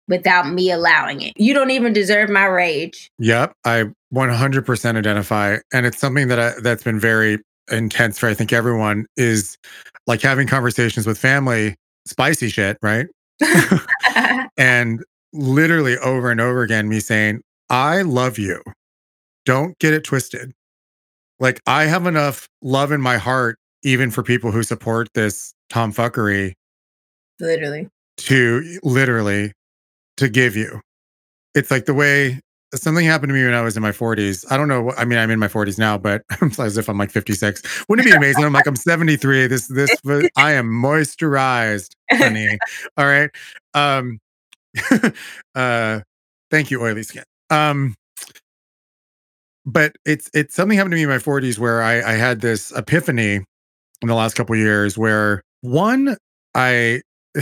[0.07, 1.33] without me allowing it.
[1.35, 3.09] You don't even deserve my rage.
[3.19, 3.53] Yep.
[3.65, 5.57] I 100% identify.
[5.73, 7.39] And it's something that I, that's been very
[7.71, 9.57] intense for I think everyone is
[10.05, 13.07] like having conversations with family, spicy shit, right?
[14.57, 18.61] and literally over and over again, me saying, I love you.
[19.45, 20.53] Don't get it twisted.
[21.39, 26.53] Like, I have enough love in my heart, even for people who support this tomfuckery,
[27.39, 27.89] Literally.
[28.17, 29.51] to literally
[30.17, 30.79] to give you.
[31.55, 32.39] It's like the way
[32.75, 34.45] something happened to me when I was in my 40s.
[34.51, 34.81] I don't know.
[34.83, 37.85] what- I mean, I'm in my 40s now, but it's as if I'm like 56.
[37.89, 38.43] Wouldn't it be amazing?
[38.43, 39.47] I'm like, I'm 73.
[39.47, 39.89] This, this,
[40.37, 42.57] I am moisturized, honey.
[42.97, 43.29] All right.
[43.73, 44.19] Um,
[45.55, 45.99] uh,
[46.49, 47.23] thank you, oily skin.
[47.49, 47.95] Um,
[49.65, 52.71] but it's it's something happened to me in my 40s where I, I had this
[52.71, 56.17] epiphany in the last couple years where one
[56.55, 57.01] I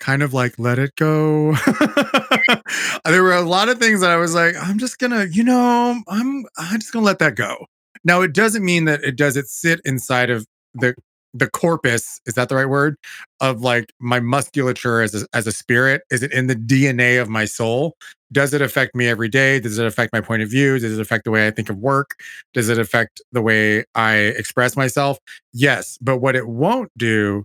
[0.00, 1.52] kind of like let it go.
[3.04, 6.00] there were a lot of things that I was like, I'm just gonna, you know,
[6.08, 7.66] I'm I'm just gonna let that go.
[8.04, 10.94] Now it doesn't mean that it does it sit inside of the
[11.34, 12.96] the corpus, is that the right word?
[13.40, 16.02] Of like my musculature as a, as a spirit?
[16.10, 17.94] Is it in the DNA of my soul?
[18.32, 19.60] Does it affect me every day?
[19.60, 20.78] Does it affect my point of view?
[20.78, 22.18] Does it affect the way I think of work?
[22.54, 25.18] Does it affect the way I express myself?
[25.52, 25.98] Yes.
[26.00, 27.44] But what it won't do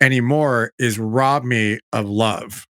[0.00, 2.66] anymore is rob me of love,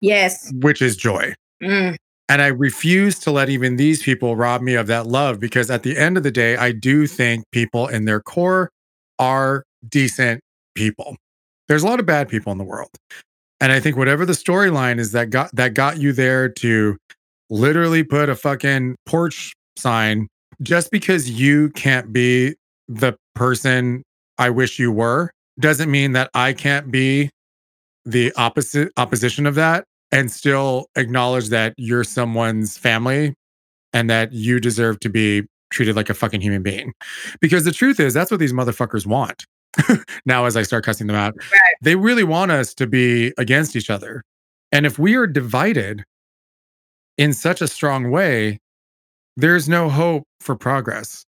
[0.00, 0.50] yes.
[0.60, 1.34] which is joy.
[1.62, 1.96] Mm.
[2.30, 5.82] And I refuse to let even these people rob me of that love because at
[5.82, 8.70] the end of the day, I do think people in their core
[9.18, 10.40] are decent
[10.74, 11.16] people.
[11.68, 12.90] There's a lot of bad people in the world.
[13.60, 16.96] And I think whatever the storyline is that got that got you there to
[17.50, 20.28] literally put a fucking porch sign
[20.62, 22.54] just because you can't be
[22.88, 24.02] the person
[24.38, 27.30] I wish you were doesn't mean that I can't be
[28.04, 33.34] the opposite opposition of that and still acknowledge that you're someone's family
[33.92, 36.92] and that you deserve to be treated like a fucking human being.
[37.40, 39.44] Because the truth is that's what these motherfuckers want.
[40.26, 41.74] now as I start cussing them out, Right.
[41.82, 44.22] they really want us to be against each other.
[44.72, 46.04] And if we are divided
[47.16, 48.58] in such a strong way,
[49.36, 51.24] there's no hope for progress.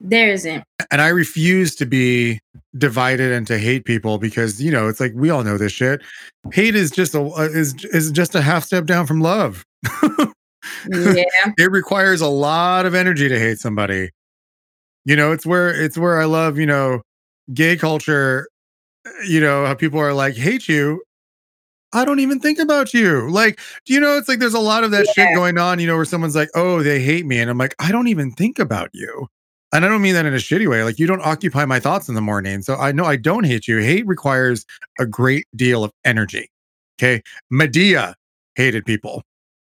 [0.00, 0.64] There isn't.
[0.90, 2.40] And I refuse to be
[2.76, 6.02] divided and to hate people because you know it's like we all know this shit.
[6.52, 9.64] Hate is just a uh, is is just a half step down from love.
[9.92, 10.26] Yeah.
[11.58, 14.10] it requires a lot of energy to hate somebody.
[15.04, 17.02] You know, it's where it's where I love, you know,
[17.54, 18.48] gay culture,
[19.26, 21.02] you know, how people are like, hate you.
[21.94, 23.28] I don't even think about you.
[23.28, 25.86] Like, do you know, it's like there's a lot of that shit going on, you
[25.86, 27.38] know, where someone's like, oh, they hate me.
[27.38, 29.28] And I'm like, I don't even think about you.
[29.74, 30.84] And I don't mean that in a shitty way.
[30.84, 32.62] Like, you don't occupy my thoughts in the morning.
[32.62, 33.78] So I know I don't hate you.
[33.78, 34.64] Hate requires
[34.98, 36.50] a great deal of energy.
[36.98, 37.22] Okay.
[37.50, 38.14] Medea
[38.54, 39.22] hated people.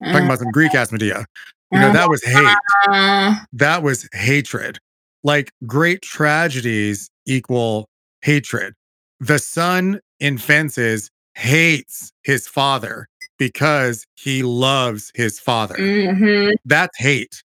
[0.03, 1.27] Talking about some Greek ass Medea.
[1.73, 2.57] You know, that was hate
[2.89, 4.79] Uh, that was hatred.
[5.25, 7.89] Like great tragedies equal
[8.23, 8.75] hatred.
[9.21, 13.07] The son in Fences hates his father
[13.39, 15.75] because he loves his father.
[15.77, 16.55] mhm.
[16.65, 17.43] That's hate.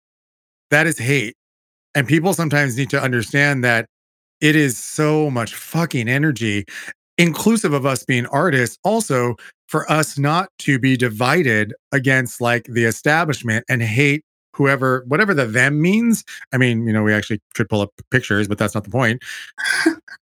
[0.71, 1.37] That is hate.
[1.95, 3.87] And people sometimes need to understand that
[4.41, 6.67] it is so much fucking energy,
[7.17, 9.37] inclusive of us being artists, also
[9.69, 14.25] for us not to be divided against like the establishment and hate
[14.57, 16.25] whoever, whatever the them means.
[16.53, 19.23] I mean, you know, we actually could pull up pictures, but that's not the point.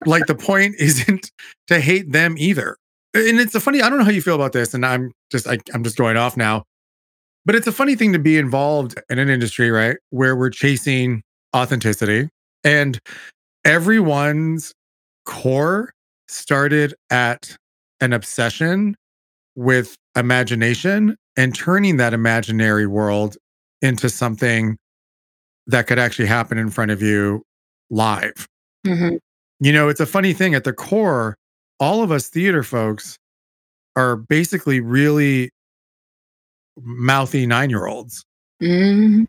[0.06, 1.30] like the point isn't
[1.68, 2.76] to hate them either.
[3.14, 5.46] And it's a funny, I don't know how you feel about this, and I'm just
[5.46, 6.64] I, I'm just going off now.
[7.44, 9.96] But it's a funny thing to be involved in an industry, right?
[10.10, 11.22] Where we're chasing
[11.54, 12.28] authenticity
[12.64, 12.98] and
[13.64, 14.72] everyone's
[15.26, 15.92] core
[16.28, 17.56] started at
[18.00, 18.96] an obsession
[19.54, 23.36] with imagination and turning that imaginary world
[23.82, 24.76] into something
[25.68, 27.42] that could actually happen in front of you
[27.90, 28.46] live.
[28.86, 29.18] Mhm.
[29.60, 31.36] You know, it's a funny thing at the core,
[31.80, 33.18] all of us theater folks
[33.96, 35.50] are basically really
[36.80, 38.24] mouthy nine year olds.
[38.62, 39.26] Mhm.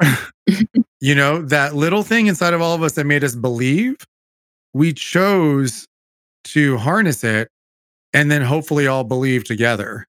[1.02, 3.96] You know, that little thing inside of all of us that made us believe,
[4.74, 5.86] we chose
[6.44, 7.48] to harness it
[8.14, 10.06] and then hopefully all believe together.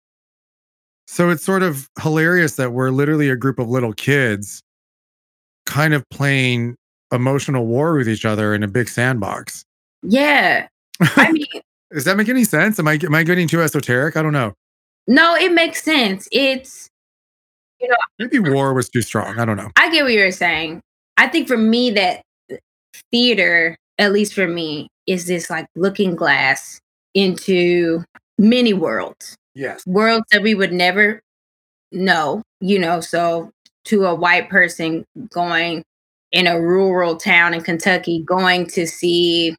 [1.12, 4.64] So it's sort of hilarious that we're literally a group of little kids
[5.66, 6.78] kind of playing
[7.12, 9.66] emotional war with each other in a big sandbox.
[10.04, 10.70] Yeah.
[11.02, 11.44] I mean,
[11.94, 12.80] Does that make any sense?
[12.80, 14.16] Am I am I getting too esoteric?
[14.16, 14.54] I don't know.
[15.06, 16.30] no, it makes sense.
[16.32, 16.90] It's
[17.82, 19.38] you know, Maybe war was too strong.
[19.38, 19.70] I don't know.
[19.76, 20.80] I get what you're saying.
[21.18, 22.22] I think for me that
[23.12, 26.80] theater, at least for me, is this like looking glass
[27.14, 28.02] into
[28.38, 29.36] many worlds.
[29.56, 29.86] Yes.
[29.86, 31.22] Worlds that we would never
[31.92, 33.52] know, you know, so
[33.86, 35.84] to a white person going
[36.32, 39.56] in a rural town in Kentucky going to see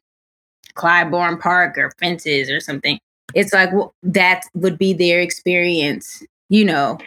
[0.75, 2.97] Clybourne Park or fences or something.
[3.35, 6.97] It's like well, that would be their experience, you know,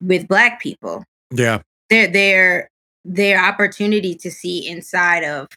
[0.00, 1.60] with black people Yeah.
[1.90, 2.68] their their
[3.04, 5.48] their opportunity to see inside of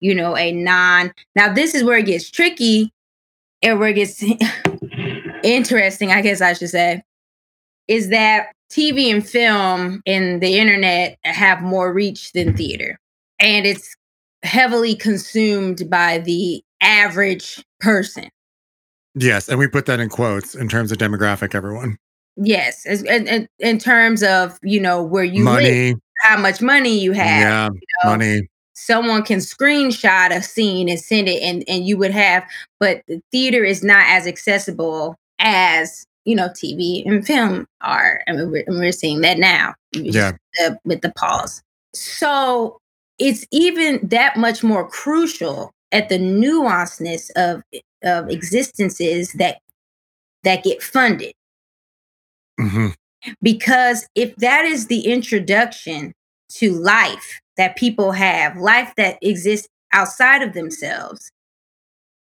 [0.00, 2.92] you know a non now this is where it gets tricky
[3.62, 4.22] and where it gets
[5.46, 7.02] interesting i guess i should say
[7.88, 12.98] is that tv and film and the internet have more reach than theater
[13.38, 13.94] and it's
[14.42, 18.28] heavily consumed by the average person
[19.18, 19.48] Yes.
[19.48, 21.96] And we put that in quotes in terms of demographic, everyone.
[22.36, 25.94] yes as, in, in, terms of you know where you live Money.
[26.20, 27.68] how much money you have Yeah.
[28.04, 28.46] know, Money.
[28.74, 32.44] someone can screenshot a scene and send it and and you would have
[32.78, 38.32] but the theater is not as accessible as you know tv and film are I
[38.32, 40.32] mean, we're, and we're seeing that now Yeah.
[40.54, 41.62] the, with the pause.
[41.94, 42.78] So
[43.18, 47.62] it's even that much more crucial at the nuanceness of
[48.02, 49.58] of existences that
[50.44, 51.32] that get funded.
[52.60, 52.88] Hmm
[53.42, 56.12] because if that is the introduction
[56.50, 61.30] to life that people have, life that exists outside of themselves,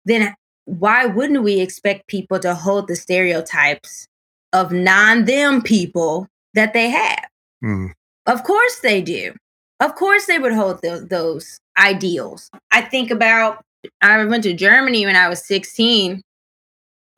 [0.04, 0.34] then
[0.78, 4.06] why wouldn't we expect people to hold the stereotypes
[4.52, 7.24] of non them people that they have?
[7.64, 7.92] Mm.
[8.26, 9.34] Of course they do.
[9.80, 12.50] Of course they would hold tho- those ideals.
[12.70, 13.62] I think about,
[14.00, 16.22] I went to Germany when I was 16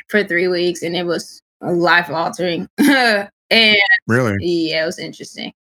[0.08, 2.66] for three weeks and it was life altering.
[2.78, 3.28] and
[4.06, 4.36] Really?
[4.40, 5.52] yeah, it was interesting.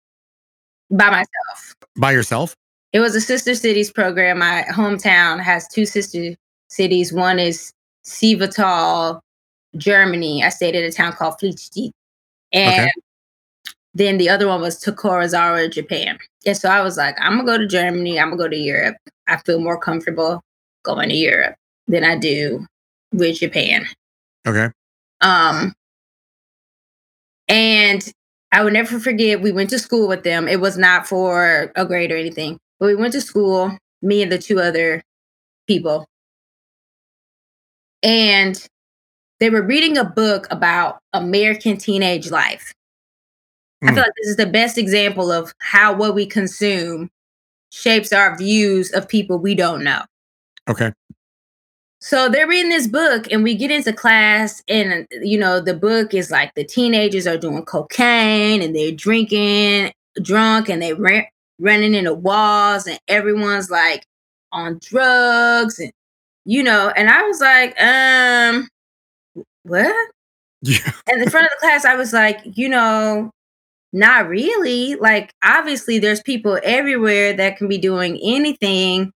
[0.90, 1.76] by myself.
[1.98, 2.56] By yourself?
[2.94, 4.40] It was a sister cities program.
[4.40, 6.36] My hometown has two sister
[6.70, 7.12] cities.
[7.12, 7.72] One is
[8.06, 9.20] Seevetal,
[9.78, 10.44] Germany.
[10.44, 11.92] I stayed at a town called Flichti.
[12.52, 12.92] And Okay.
[13.94, 16.18] then the other one was Tokorozawa, Japan.
[16.46, 18.98] And so I was like, I'm gonna go to Germany, I'm gonna go to Europe.
[19.28, 20.42] I feel more comfortable
[20.84, 21.56] going to Europe
[21.88, 22.66] than I do
[23.14, 23.86] with Japan.
[24.48, 24.70] Okay.
[25.22, 25.74] Um,
[27.48, 28.12] and
[28.52, 30.48] I would never forget, we went to school with them.
[30.48, 34.32] It was not for a grade or anything, but we went to school, me and
[34.32, 35.02] the two other
[35.68, 36.06] people.
[38.04, 38.62] And
[39.40, 42.74] they were reading a book about American teenage life.
[43.82, 43.94] I Mm.
[43.96, 47.10] feel like this is the best example of how what we consume
[47.72, 50.04] shapes our views of people we don't know.
[50.70, 50.92] Okay.
[52.00, 56.14] So they're reading this book, and we get into class, and you know, the book
[56.14, 61.26] is like the teenagers are doing cocaine and they're drinking, drunk, and they ran,
[61.60, 64.06] running into walls, and everyone's like
[64.52, 65.92] on drugs, and
[66.46, 68.68] you know, and I was like, um,
[69.64, 70.12] what?
[70.62, 70.92] Yeah.
[71.08, 73.32] And in front of the class, I was like, you know,
[73.92, 74.96] not really.
[74.96, 79.12] Like, obviously, there's people everywhere that can be doing anything,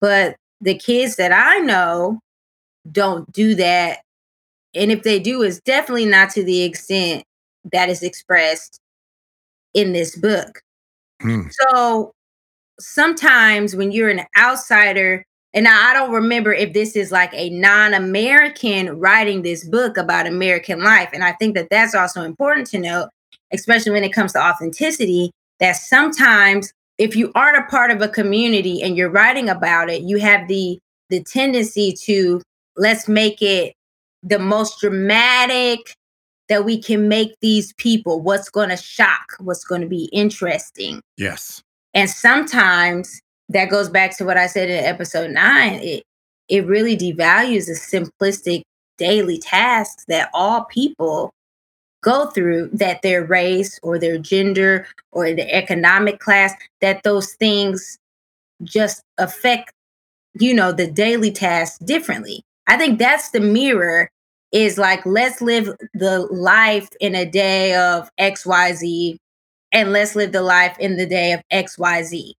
[0.00, 2.20] but the kids that I know
[2.90, 4.00] don't do that.
[4.74, 7.24] And if they do, it's definitely not to the extent
[7.72, 8.78] that is expressed
[9.74, 10.60] in this book.
[11.20, 11.42] Hmm.
[11.50, 12.12] So
[12.78, 15.24] sometimes when you're an outsider,
[15.54, 19.96] and now I don't remember if this is like a non American writing this book
[19.96, 21.10] about American life.
[21.12, 23.08] And I think that that's also important to note,
[23.52, 28.08] especially when it comes to authenticity, that sometimes if you aren't a part of a
[28.08, 30.78] community and you're writing about it, you have the
[31.08, 32.40] the tendency to
[32.76, 33.74] let's make it
[34.22, 35.94] the most dramatic
[36.48, 41.00] that we can make these people what's going to shock what's going to be interesting
[41.16, 41.62] Yes.
[41.94, 43.20] and sometimes
[43.50, 45.80] that goes back to what I said in episode nine.
[45.82, 46.04] It
[46.48, 48.62] it really devalues the simplistic
[48.98, 51.32] daily tasks that all people
[52.02, 57.98] go through, that their race or their gender or their economic class, that those things
[58.64, 59.72] just affect,
[60.34, 62.42] you know, the daily tasks differently.
[62.66, 64.10] I think that's the mirror
[64.52, 69.16] is like, let's live the life in a day of XYZ
[69.72, 72.32] and let's live the life in the day of XYZ.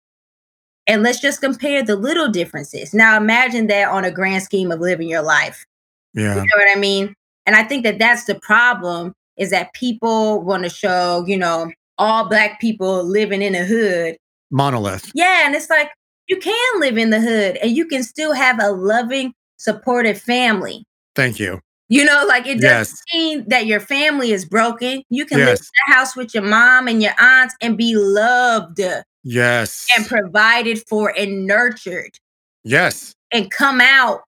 [0.92, 2.92] And let's just compare the little differences.
[2.92, 5.64] Now imagine that on a grand scheme of living your life.
[6.12, 6.34] Yeah.
[6.34, 7.14] You know what I mean?
[7.46, 11.72] And I think that that's the problem is that people want to show, you know,
[11.96, 14.18] all black people living in a hood.
[14.50, 15.10] Monolith.
[15.14, 15.88] Yeah, and it's like
[16.28, 20.84] you can live in the hood and you can still have a loving, supportive family.
[21.14, 21.58] Thank you.
[21.88, 23.02] You know, like it doesn't Yes.
[23.14, 25.02] mean that your family is broken.
[25.08, 28.78] You can live in the house with your mom and your aunts and be loved
[29.24, 29.86] Yes.
[29.96, 32.18] and provided for and nurtured
[32.64, 33.14] yes.
[33.32, 34.22] and come out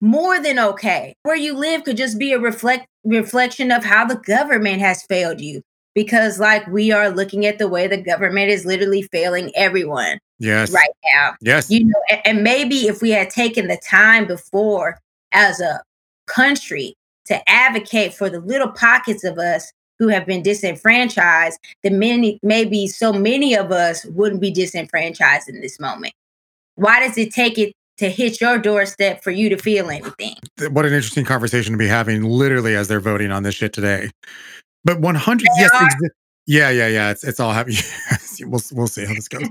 [0.00, 1.14] more than okay.
[1.22, 5.40] Where you live could just be a reflect reflection of how the government has failed
[5.40, 5.62] you.
[5.94, 10.70] Because like we are looking at the way the government is literally failing everyone Yes.
[10.72, 11.34] right now.
[11.40, 11.70] Yes.
[11.70, 14.98] You know, a- and maybe if we had taken the time before
[15.32, 15.80] as a
[16.26, 16.94] country
[17.26, 22.86] to advocate for the little pockets of us who have been disenfranchised, then many maybe
[22.86, 26.14] so many of us wouldn't be disenfranchised in this moment.
[26.76, 30.34] Why does it take it to hit your doorstep for you to feel anything?
[30.70, 34.10] What an interesting conversation to be having literally as they're voting on this shit today.
[34.84, 36.10] But 100 They yes exa-
[36.46, 37.78] yeah yeah yeah it's it's all happening
[38.40, 39.44] we'll we'll see how this goes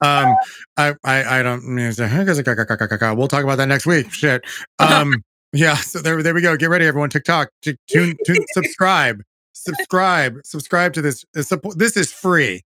[0.00, 0.34] um
[0.76, 4.44] i i i don't mean, we'll talk about that next week shit
[4.80, 5.14] um
[5.52, 9.22] yeah so there there we go get ready everyone tiktok tune tune subscribe
[9.60, 12.62] subscribe subscribe to this uh, support this is free.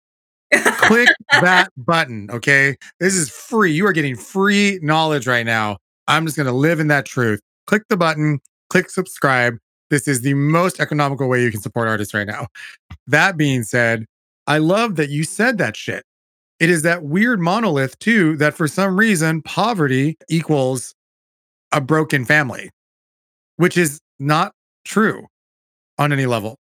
[0.52, 1.08] Click
[1.40, 2.76] that button okay?
[3.00, 3.72] This is free.
[3.72, 5.78] You are getting free knowledge right now.
[6.08, 7.40] I'm just going to live in that truth.
[7.66, 9.58] Click the button click subscribe.
[9.90, 12.46] This is the most economical way you can support artists right now.
[13.06, 14.06] That being said
[14.46, 16.04] i love that you said that shit.
[16.58, 20.94] It is that weird monolith too that for some reason poverty equals
[21.72, 22.70] a broken family
[23.56, 24.52] which is not
[24.84, 25.26] true
[25.98, 26.56] on any level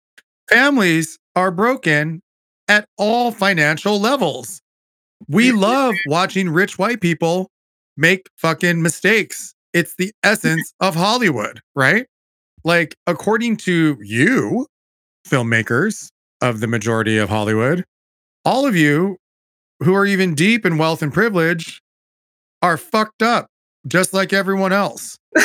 [0.50, 2.22] families are broken
[2.68, 4.62] at all financial levels.
[5.28, 7.50] We love watching rich white people
[7.98, 9.54] make fucking mistakes.
[9.74, 12.06] It's the essence of Hollywood, right?
[12.64, 14.68] Like, according to you,
[15.28, 16.10] filmmakers
[16.42, 17.86] of the majority of Hollywood,
[18.46, 19.18] all of you
[19.82, 21.82] who are even deep in wealth and privilege
[22.62, 23.48] are fucked up,
[23.88, 25.18] just like everyone else.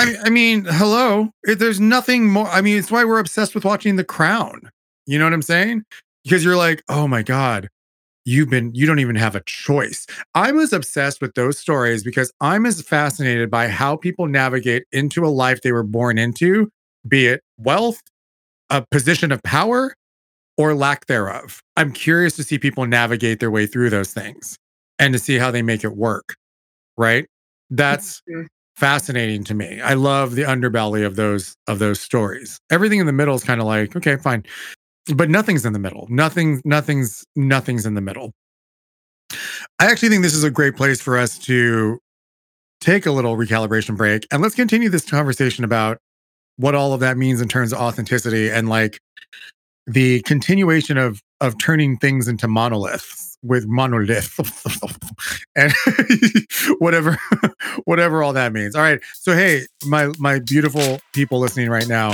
[0.00, 1.30] I, I mean, hello.
[1.44, 2.48] There's nothing more.
[2.48, 4.70] I mean, it's why we're obsessed with watching The Crown.
[5.06, 5.84] You know what I'm saying?
[6.24, 7.68] because you're like, oh my God,
[8.24, 10.06] you've been, you don't even have a choice.
[10.34, 15.24] I'm as obsessed with those stories because I'm as fascinated by how people navigate into
[15.24, 16.70] a life they were born into,
[17.06, 18.00] be it wealth,
[18.68, 19.94] a position of power,
[20.56, 21.62] or lack thereof.
[21.76, 24.56] I'm curious to see people navigate their way through those things
[24.98, 26.34] and to see how they make it work.
[26.98, 27.26] Right.
[27.70, 28.20] That's.
[28.80, 29.80] Fascinating to me.
[29.82, 32.58] I love the underbelly of those of those stories.
[32.70, 34.42] Everything in the middle is kind of like, okay, fine.
[35.14, 36.06] But nothing's in the middle.
[36.08, 38.32] Nothing, nothing's, nothing's in the middle.
[39.78, 41.98] I actually think this is a great place for us to
[42.80, 45.98] take a little recalibration break and let's continue this conversation about
[46.56, 48.98] what all of that means in terms of authenticity and like
[49.86, 54.38] the continuation of of turning things into monoliths with monolith
[55.56, 55.72] and
[56.78, 57.18] whatever
[57.84, 58.74] whatever all that means.
[58.74, 62.12] All right so hey my my beautiful people listening right now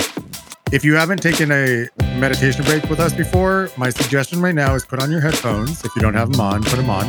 [0.72, 1.88] if you haven't taken a
[2.18, 5.84] meditation break with us before my suggestion right now is put on your headphones.
[5.84, 7.04] If you don't have them on put them on.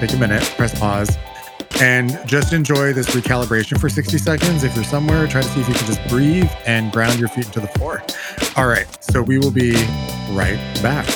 [0.00, 1.16] Take a minute press pause
[1.80, 4.64] and just enjoy this recalibration for 60 seconds.
[4.64, 7.46] If you're somewhere, try to see if you can just breathe and ground your feet
[7.46, 8.02] into the floor.
[8.56, 9.72] All right, so we will be
[10.32, 11.06] right back.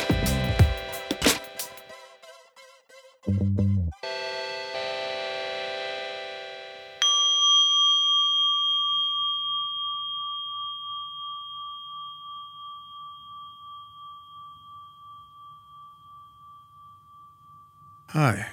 [18.09, 18.47] Hi,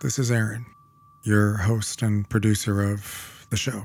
[0.00, 0.64] this is Aaron,
[1.28, 3.84] your host and producer of the show.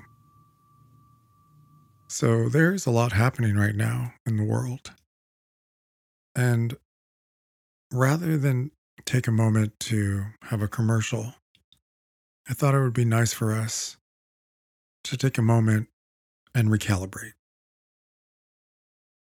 [2.08, 4.92] So, there's a lot happening right now in the world.
[6.36, 6.76] And
[7.92, 8.72] rather than
[9.06, 11.34] take a moment to have a commercial,
[12.50, 13.98] I thought it would be nice for us
[15.06, 15.90] to take a moment
[16.56, 17.34] and recalibrate.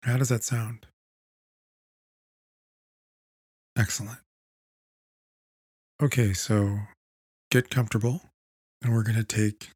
[0.02, 0.86] How does that sound?
[3.76, 4.18] Excellent.
[6.02, 6.78] Okay, so
[7.50, 8.22] get comfortable,
[8.82, 9.70] and we're going to take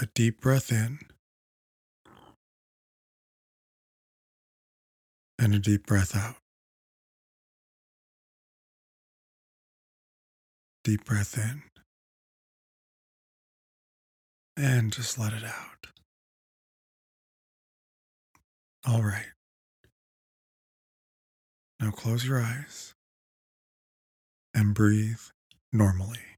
[0.00, 0.98] a deep breath in
[5.38, 6.36] and a deep breath out.
[10.84, 11.62] Deep breath in
[14.56, 15.86] and just let it out.
[18.86, 19.26] All right.
[21.80, 22.94] Now close your eyes
[24.54, 25.20] and breathe
[25.72, 26.31] normally.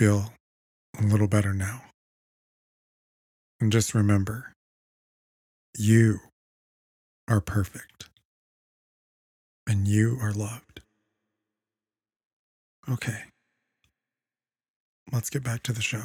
[0.00, 0.32] Feel
[0.98, 1.82] a little better now.
[3.60, 4.54] And just remember,
[5.76, 6.20] you
[7.28, 8.08] are perfect
[9.66, 10.80] and you are loved.
[12.90, 13.24] Okay.
[15.12, 16.04] Let's get back to the show.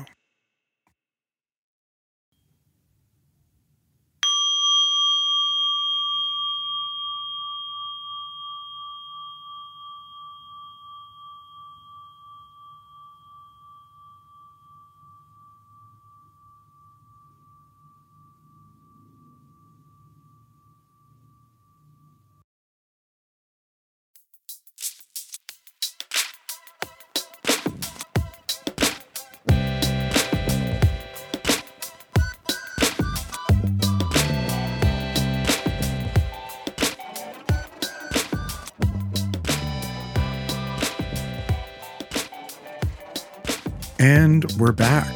[44.66, 45.14] We're back.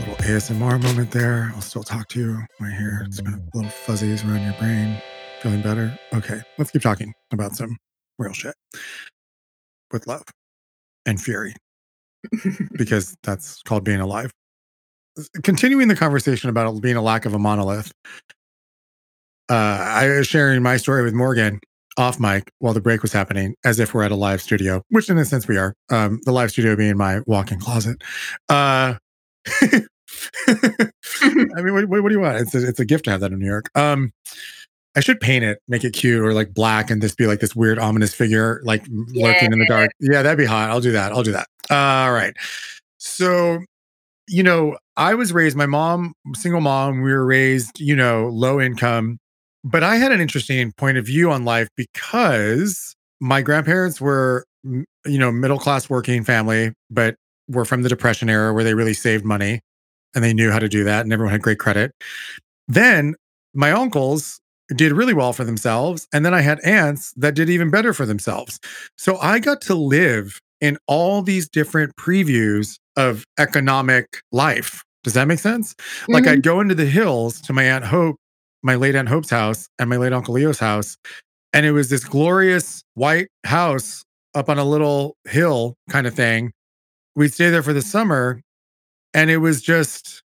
[0.00, 1.52] Little ASMR moment there.
[1.54, 3.04] I'll still talk to you right here.
[3.06, 5.00] It's got little fuzzies around your brain.
[5.40, 5.96] Feeling better?
[6.12, 7.76] Okay, let's keep talking about some
[8.18, 8.56] real shit
[9.92, 10.24] with love
[11.06, 11.54] and fury.
[12.72, 14.32] because that's called being alive.
[15.44, 17.92] Continuing the conversation about being a lack of a monolith,
[19.48, 21.60] uh, I was sharing my story with Morgan
[21.96, 25.08] off mic while the break was happening, as if we're at a live studio, which
[25.08, 25.74] in a sense we are.
[25.90, 28.02] Um, the live studio being my walk-in closet.
[28.48, 28.94] Uh,
[30.48, 32.38] I mean, what, what, do you want?
[32.38, 33.66] It's a, it's a gift to have that in New York.
[33.74, 34.12] Um,
[34.94, 37.56] I should paint it, make it cute or like black and just be like this
[37.56, 39.26] weird ominous figure, like yeah.
[39.26, 39.90] lurking in the dark.
[40.00, 40.70] Yeah, that'd be hot.
[40.70, 41.12] I'll do that.
[41.12, 41.46] I'll do that.
[41.70, 41.74] Uh,
[42.06, 42.34] all right.
[42.98, 43.60] So,
[44.28, 48.60] you know, I was raised, my mom, single mom, we were raised, you know, low
[48.60, 49.18] income,
[49.64, 54.86] but I had an interesting point of view on life because my grandparents were, you
[55.18, 57.16] know, middle class working family, but
[57.48, 59.60] were from the Depression era where they really saved money
[60.14, 61.92] and they knew how to do that and everyone had great credit.
[62.68, 63.14] Then
[63.54, 64.40] my uncles
[64.74, 66.06] did really well for themselves.
[66.12, 68.58] And then I had aunts that did even better for themselves.
[68.96, 74.82] So I got to live in all these different previews of economic life.
[75.04, 75.74] Does that make sense?
[75.74, 76.12] Mm-hmm.
[76.12, 78.16] Like I'd go into the hills to my Aunt Hope,
[78.62, 80.96] my late Aunt Hope's house, and my late Uncle Leo's house.
[81.52, 84.04] And it was this glorious white house
[84.34, 86.52] up on a little hill kind of thing.
[87.14, 88.40] We'd stay there for the summer.
[89.14, 90.22] And it was just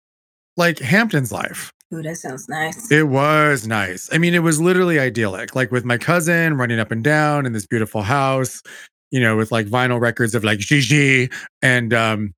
[0.56, 1.72] like Hampton's life.
[1.94, 2.90] Ooh, that sounds nice.
[2.90, 4.08] It was nice.
[4.12, 5.54] I mean, it was literally idyllic.
[5.54, 8.62] Like with my cousin running up and down in this beautiful house,
[9.10, 11.30] you know, with like vinyl records of like Gigi
[11.60, 12.34] and um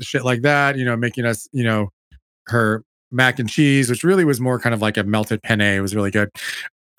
[0.00, 1.88] shit like that, you know, making us, you know,
[2.48, 5.60] her mac and cheese, which really was more kind of like a melted penne.
[5.60, 6.30] It was really good.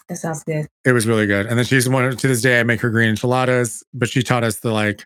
[0.08, 0.68] That sounds good.
[0.86, 1.46] It was really good.
[1.46, 4.44] And then she's one to this day I make her green enchiladas, but she taught
[4.44, 5.06] us the like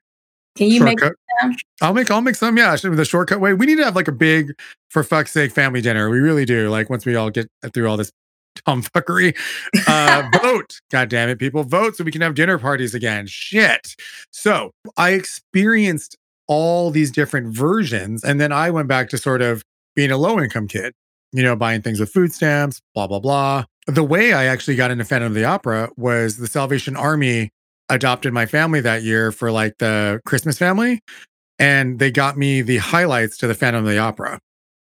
[0.56, 1.14] can you shortcut.
[1.14, 1.56] make some?
[1.82, 2.58] I'll make I'll make some.
[2.58, 3.54] Yeah, the shortcut way.
[3.54, 4.54] We need to have like a big,
[4.89, 6.10] for fuck's sake, family dinner.
[6.10, 6.70] We really do.
[6.70, 8.12] Like once we all get through all this
[8.68, 9.36] tomfuckery,
[9.88, 10.80] uh, vote.
[10.91, 13.26] God damn it, people, vote so we can have dinner parties again.
[13.28, 13.95] Shit.
[14.32, 19.64] So I experienced all these different versions, and then I went back to sort of
[19.96, 20.94] being a low income kid.
[21.36, 23.66] You know, buying things with food stamps, blah blah blah.
[23.88, 27.50] The way I actually got into Phantom of the Opera was the Salvation Army
[27.89, 31.02] adopted my family that year for like the Christmas family.
[31.60, 34.39] And they got me the highlights to the Phantom of the Opera,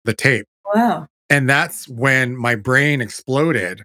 [0.04, 0.46] the tape.
[0.74, 1.06] Wow.
[1.28, 3.82] And that's when my brain exploded.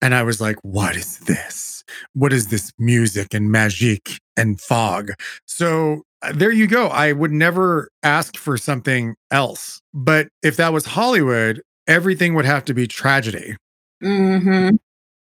[0.00, 1.82] And I was like, what is this?
[2.14, 5.12] What is this music and magic and fog?
[5.46, 6.02] So
[6.34, 6.88] there you go.
[6.88, 9.80] I would never ask for something else.
[9.94, 13.56] But if that was Hollywood, everything would have to be tragedy.
[14.02, 14.76] Mm-hmm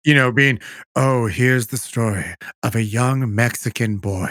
[0.05, 0.59] you know, being,
[0.97, 4.30] oh, here's the story of a young Mexican boy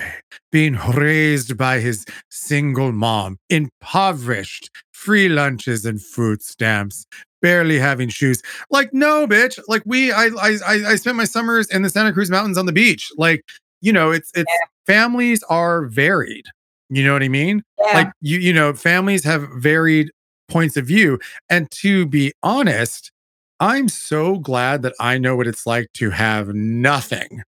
[0.52, 7.06] being raised by his single mom, impoverished, free lunches and food stamps,
[7.42, 8.42] barely having shoes.
[8.70, 9.60] Like, no, bitch.
[9.68, 12.74] Like, we, I, I, I spent my summers in the Santa Cruz Mountains on the
[12.74, 13.10] beach.
[13.18, 13.42] Like,
[13.82, 14.68] you know, it's, it's, yeah.
[14.86, 16.46] families are varied.
[16.90, 17.64] You know what I mean?
[17.80, 17.94] Yeah.
[17.94, 20.12] Like, you, you know, families have varied
[20.50, 21.20] points of view.
[21.50, 23.12] And to be honest,
[23.60, 27.44] I'm so glad that I know what it's like to have nothing,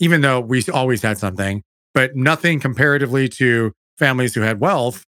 [0.00, 1.62] even though we always had something,
[1.94, 5.04] but nothing comparatively to families who had wealth,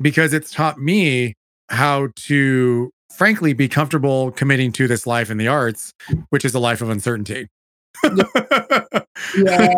[0.00, 1.34] because it's taught me
[1.68, 5.92] how to, frankly, be comfortable committing to this life in the arts,
[6.30, 7.48] which is a life of uncertainty.
[9.36, 9.74] Yeah.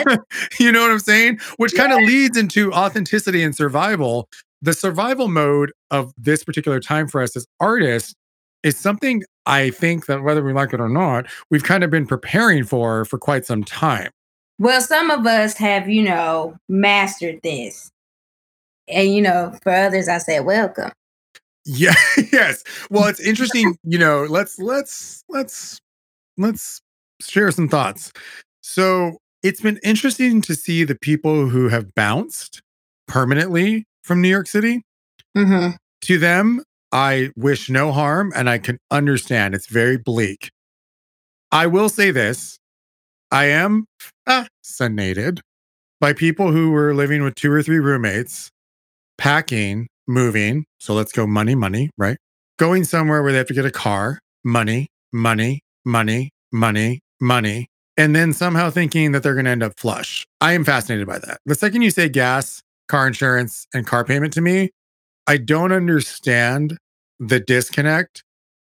[0.58, 1.40] you know what I'm saying?
[1.56, 4.28] Which kind of leads into authenticity and survival.
[4.60, 8.14] The survival mode of this particular time for us as artists
[8.62, 12.06] is something I think that whether we like it or not, we've kind of been
[12.06, 14.10] preparing for for quite some time.
[14.58, 17.90] Well, some of us have, you know, mastered this.
[18.88, 20.90] And, you know, for others, I said, welcome.
[21.64, 21.94] Yeah,
[22.32, 22.64] yes.
[22.90, 25.78] Well, it's interesting, you know, let's, let's, let's,
[26.36, 26.80] let's
[27.20, 28.12] share some thoughts.
[28.60, 32.60] So it's been interesting to see the people who have bounced
[33.06, 34.82] permanently from New York City.
[35.36, 35.76] Mm-hmm.
[36.02, 36.62] To them,
[36.92, 39.54] I wish no harm and I can understand.
[39.54, 40.50] It's very bleak.
[41.52, 42.58] I will say this
[43.30, 43.86] I am
[44.26, 45.40] fascinated
[46.00, 48.50] by people who were living with two or three roommates,
[49.18, 50.64] packing, moving.
[50.78, 52.16] So let's go money, money, right?
[52.58, 58.14] Going somewhere where they have to get a car, money, money, money, money, money, and
[58.14, 60.26] then somehow thinking that they're going to end up flush.
[60.40, 61.40] I am fascinated by that.
[61.46, 64.70] The second you say gas, car insurance, and car payment to me,
[65.26, 66.78] I don't understand
[67.18, 68.24] the disconnect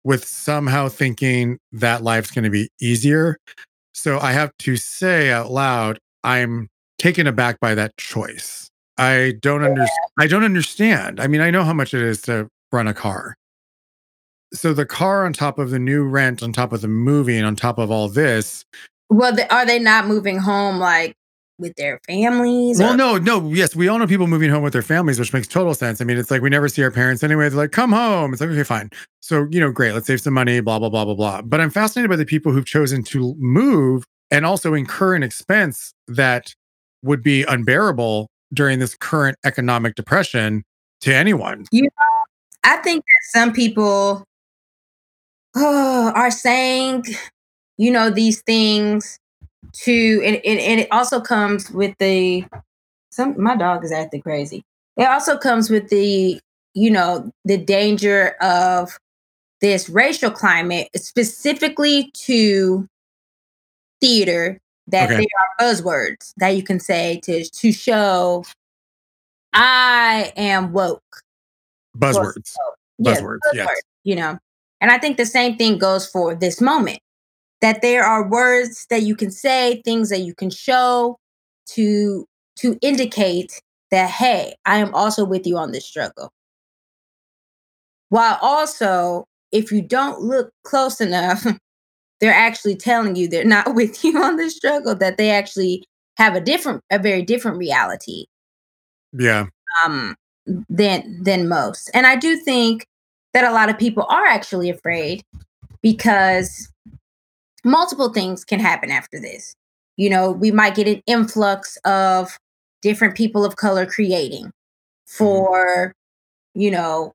[0.04, 3.36] with somehow thinking that life's going to be easier.
[3.92, 6.68] So I have to say out loud, I'm
[6.98, 8.70] taken aback by that choice.
[8.96, 10.10] I don't understand.
[10.18, 11.20] I don't understand.
[11.20, 13.36] I mean, I know how much it is to run a car.
[14.52, 17.46] So the car on top of the new rent, on top of the movie, and
[17.46, 18.64] on top of all this.
[19.10, 21.14] Well, are they not moving home like
[21.58, 22.78] with their families.
[22.78, 25.32] Well, or- no, no, yes, we all know people moving home with their families, which
[25.32, 26.00] makes total sense.
[26.00, 27.48] I mean, it's like we never see our parents anyway.
[27.48, 28.32] They're like, come home.
[28.32, 28.90] It's like, okay, fine.
[29.20, 31.42] So, you know, great, let's save some money, blah, blah, blah, blah, blah.
[31.42, 35.92] But I'm fascinated by the people who've chosen to move and also incur an expense
[36.06, 36.54] that
[37.02, 40.62] would be unbearable during this current economic depression
[41.00, 41.64] to anyone.
[41.70, 41.88] You
[42.64, 44.24] I think that some people
[45.56, 47.04] oh, are saying,
[47.76, 49.18] you know, these things
[49.72, 52.44] to, and, and, and it also comes with the,
[53.10, 54.64] some, my dog is acting crazy.
[54.96, 56.40] It also comes with the,
[56.74, 58.98] you know, the danger of
[59.60, 62.86] this racial climate, specifically to
[64.00, 65.16] theater, that Okay.
[65.16, 68.44] there are buzzwords that you can say to to show
[69.52, 71.22] I am woke.
[71.96, 72.54] Buzzwords.
[73.00, 73.68] Buzzwords, buzzword, yes.
[74.04, 74.38] You know,
[74.80, 77.00] and I think the same thing goes for this moment.
[77.60, 81.18] That there are words that you can say, things that you can show
[81.70, 82.26] to
[82.56, 83.60] to indicate
[83.90, 86.30] that hey, I am also with you on this struggle.
[88.10, 91.46] While also, if you don't look close enough,
[92.20, 95.84] they're actually telling you they're not with you on this struggle, that they actually
[96.16, 98.26] have a different, a very different reality
[99.12, 99.46] Yeah.
[99.84, 100.16] um
[100.68, 101.90] than than most.
[101.94, 102.86] And I do think
[103.34, 105.22] that a lot of people are actually afraid
[105.82, 106.70] because
[107.64, 109.54] multiple things can happen after this.
[109.96, 112.38] You know, we might get an influx of
[112.82, 114.52] different people of color creating mm-hmm.
[115.06, 115.92] for,
[116.54, 117.12] you know,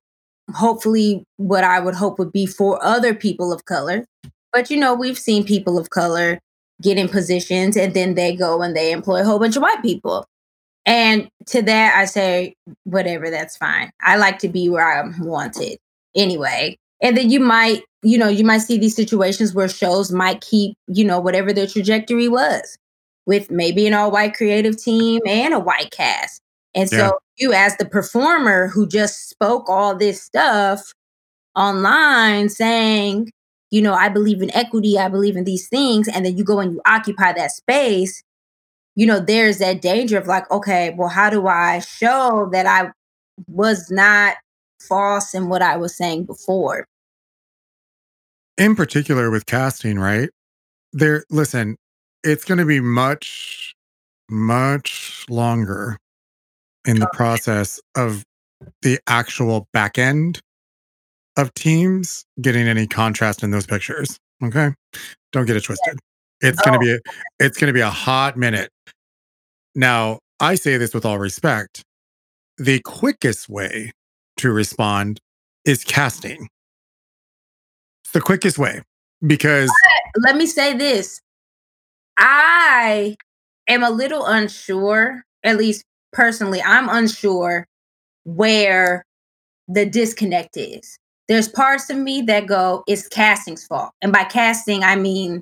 [0.54, 4.06] hopefully what I would hope would be for other people of color.
[4.52, 6.40] But you know, we've seen people of color
[6.82, 9.82] get in positions and then they go and they employ a whole bunch of white
[9.82, 10.26] people.
[10.86, 13.90] And to that, I say, whatever, that's fine.
[14.02, 15.78] I like to be where I'm wanted
[16.16, 16.78] anyway.
[17.02, 20.76] And then you might, you know, you might see these situations where shows might keep,
[20.88, 22.78] you know, whatever their trajectory was
[23.26, 26.42] with maybe an all white creative team and a white cast.
[26.76, 27.12] And so Yeah.
[27.38, 30.94] you, as the performer who just spoke all this stuff
[31.56, 33.32] online saying,
[33.72, 36.60] you know, I believe in equity, I believe in these things, and then you go
[36.60, 38.22] and you occupy that space,
[38.96, 42.92] you know, there's that danger of like, okay, well, how do I show that I
[43.48, 44.36] was not
[44.88, 46.86] false in what I was saying before?
[48.58, 50.30] in particular with casting, right?
[50.92, 51.78] There, listen,
[52.24, 53.74] it's going to be much,
[54.30, 55.98] much longer
[56.86, 58.24] in the process of
[58.82, 60.40] the actual back end
[61.38, 64.18] of teams getting any contrast in those pictures.
[64.44, 64.74] Okay,
[65.32, 65.98] don't get it twisted.
[66.42, 66.88] It's going to oh.
[66.88, 67.00] be, a,
[67.40, 68.70] it's going to be a hot minute.
[69.76, 71.84] Now, I say this with all respect.
[72.58, 73.94] The quickest way
[74.38, 75.20] to respond
[75.66, 76.48] is casting.
[78.04, 78.82] It's the quickest way
[79.26, 79.72] because
[80.18, 81.22] Let me say this
[82.18, 83.16] I
[83.68, 87.68] am a little unsure, at least personally, I'm unsure
[88.24, 89.06] where
[89.68, 90.98] the disconnect is.
[91.28, 93.92] There's parts of me that go, it's casting's fault.
[94.02, 95.42] And by casting, I mean,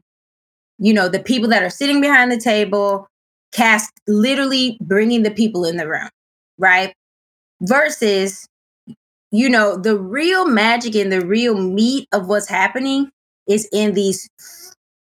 [0.78, 3.08] you know, the people that are sitting behind the table,
[3.52, 6.10] cast literally bringing the people in the room,
[6.58, 6.94] right?
[7.62, 8.48] Versus,
[9.32, 13.10] you know, the real magic and the real meat of what's happening
[13.48, 14.30] is in these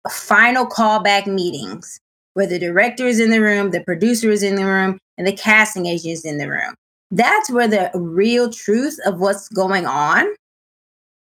[0.10, 2.00] final callback meetings
[2.34, 5.34] where the director is in the room, the producer is in the room, and the
[5.34, 6.74] casting agent is in the room.
[7.12, 10.26] That's where the real truth of what's going on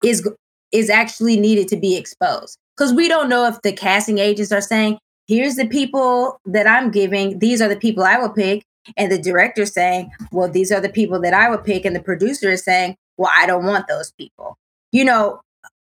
[0.04, 0.28] is
[0.72, 2.58] is actually needed to be exposed.
[2.78, 6.92] Because we don't know if the casting agents are saying, here's the people that I'm
[6.92, 8.64] giving, these are the people I will pick.
[8.98, 11.86] And the director saying, well, these are the people that I would pick.
[11.86, 14.58] And the producer is saying, well, I don't want those people.
[14.92, 15.42] You know,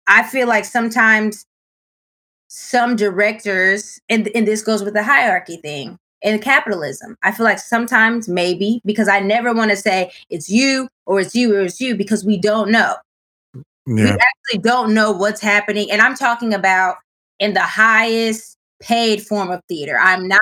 [0.06, 1.46] I feel like sometimes
[2.48, 7.16] some directors, and, and this goes with the hierarchy thing and capitalism.
[7.22, 11.34] I feel like sometimes maybe because I never want to say it's you or it's
[11.34, 12.94] you or it's you because we don't know.
[13.86, 15.90] We actually don't know what's happening.
[15.90, 16.96] And I'm talking about
[17.38, 19.98] in the highest paid form of theater.
[20.00, 20.40] I'm not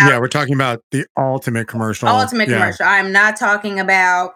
[0.00, 2.08] yeah, we're talking about the ultimate commercial.
[2.08, 2.58] ultimate yeah.
[2.58, 2.86] commercial.
[2.86, 4.34] I'm not talking about,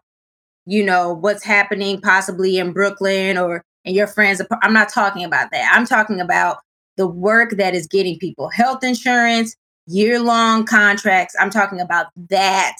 [0.67, 4.43] you know, what's happening possibly in Brooklyn or in your friends.
[4.63, 5.73] I'm not talking about that.
[5.75, 6.59] I'm talking about
[6.97, 9.55] the work that is getting people health insurance,
[9.87, 11.35] year long contracts.
[11.39, 12.77] I'm talking about that,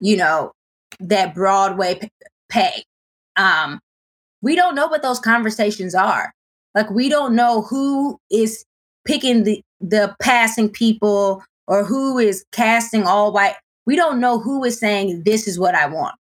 [0.00, 0.52] you know,
[1.00, 2.10] that Broadway
[2.48, 2.84] pay.
[3.36, 3.80] Um,
[4.42, 6.32] we don't know what those conversations are.
[6.74, 8.64] Like we don't know who is
[9.04, 13.54] picking the the passing people or who is casting all white.
[13.86, 16.14] We don't know who is saying this is what I want.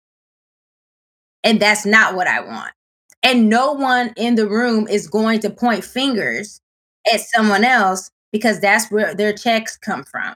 [1.44, 2.72] And that's not what I want.
[3.24, 6.62] And no one in the room is going to point fingers
[7.14, 10.36] at someone else because that's where their checks come from.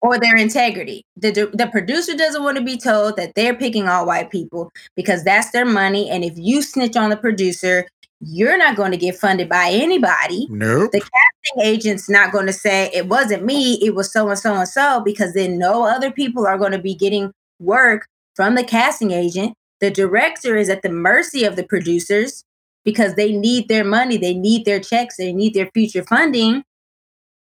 [0.00, 1.04] or their integrity.
[1.16, 5.24] The the producer doesn't want to be told that they're picking all white people because
[5.24, 6.08] that's their money.
[6.08, 7.86] And if you snitch on the producer,
[8.20, 10.46] you're not going to get funded by anybody.
[10.50, 10.90] Nope.
[10.92, 14.54] The casting agent's not going to say it wasn't me, it was so and so
[14.54, 18.64] and so, because then no other people are going to be getting work from the
[18.64, 19.54] casting agent.
[19.80, 22.44] The director is at the mercy of the producers
[22.84, 26.64] because they need their money, they need their checks, they need their future funding.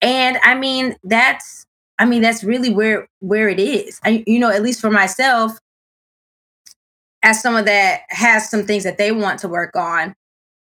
[0.02, 1.64] And I mean, that's
[1.98, 4.00] I mean, that's really where where it is.
[4.04, 5.58] I, you know, at least for myself,
[7.22, 10.14] as someone that has some things that they want to work on,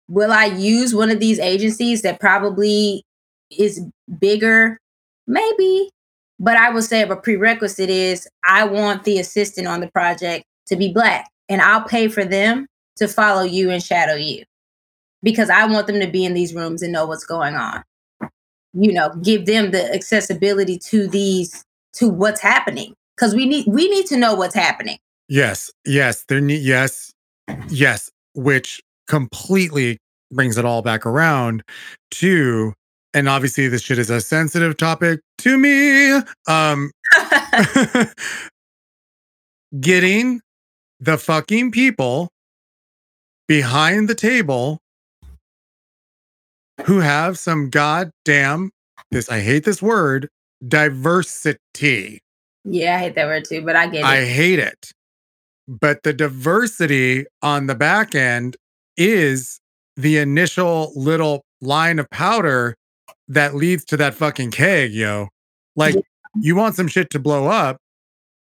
[0.09, 3.05] will I use one of these agencies that probably
[3.51, 3.85] is
[4.19, 4.79] bigger?
[5.27, 5.91] Maybe.
[6.39, 10.77] But I would say a prerequisite is I want the assistant on the project to
[10.77, 14.45] be black and I'll pay for them to follow you and shadow you
[15.23, 17.83] because I want them to be in these rooms and know what's going on.
[18.73, 23.89] You know, give them the accessibility to these to what's happening because we need we
[23.89, 24.99] need to know what's happening.
[25.29, 27.13] Yes, yes, there need yes,
[27.69, 29.99] yes, which completely
[30.31, 31.63] brings it all back around
[32.11, 32.73] to
[33.13, 36.21] and obviously this shit is a sensitive topic to me.
[36.49, 36.91] Um
[39.81, 40.41] getting
[41.01, 42.29] the fucking people
[43.47, 44.79] behind the table
[46.87, 48.71] who have some goddamn
[49.11, 50.29] this I hate this word
[50.67, 52.21] diversity.
[52.65, 54.05] Yeah, I hate that word too, but I get it.
[54.05, 54.93] I hate it.
[55.69, 58.57] But the diversity on the back end
[58.97, 59.61] is
[59.97, 62.75] the initial little line of powder
[63.29, 65.29] that leads to that fucking keg, yo.
[65.77, 65.95] Like,
[66.41, 67.79] you want some shit to blow up,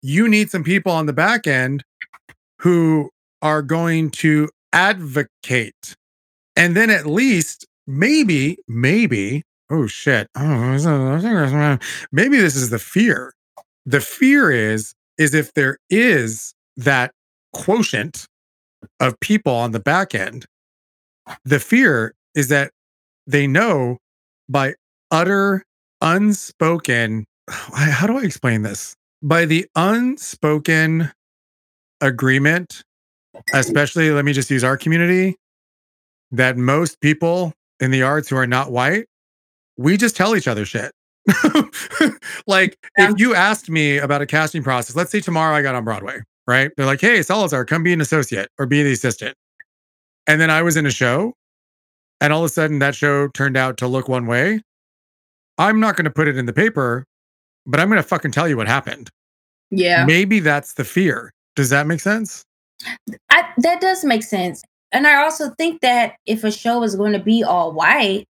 [0.02, 1.82] you need some people on the back end
[2.60, 3.10] who
[3.42, 5.94] are going to advocate.
[6.56, 10.28] And then at least, maybe, maybe, oh shit.
[10.36, 13.32] Oh, is that- I think that's- maybe this is the fear.
[13.86, 17.12] The fear is, is if there is that
[17.52, 18.26] quotient
[19.00, 20.46] of people on the back end,
[21.44, 22.72] the fear is that
[23.26, 23.98] they know
[24.48, 24.74] by
[25.10, 25.62] utter
[26.00, 28.94] unspoken how do I explain this?
[29.22, 31.10] By the unspoken
[32.00, 32.82] agreement,
[33.54, 35.36] especially let me just use our community,
[36.32, 39.06] that most people in the arts who are not white,
[39.76, 40.92] we just tell each other shit.
[42.46, 43.10] like Yeah.
[43.12, 46.20] if you asked me about a casting process, let's say tomorrow I got on Broadway,
[46.50, 46.70] right?
[46.76, 49.36] They're like, hey, Salazar, come be an associate or be the assistant.
[50.26, 51.32] And then I was in a show,
[52.20, 54.60] and all of a sudden that show turned out to look one way.
[55.58, 57.04] I'm not going to put it in the paper,
[57.66, 59.10] but I'm going to fucking tell you what happened.
[59.70, 60.04] yeah.
[60.04, 61.32] Maybe that's the fear.
[61.56, 62.44] Does that make sense?
[63.30, 64.62] I, that does make sense.
[64.92, 68.26] And I also think that if a show is going to be all white,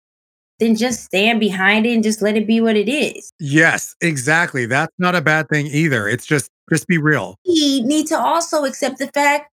[0.59, 3.33] then just stand behind it and just let it be what it is.
[3.39, 4.67] Yes, exactly.
[4.67, 6.09] That's not a bad thing either.
[6.09, 7.37] It's just just be real.
[7.47, 9.51] We need to also accept the fact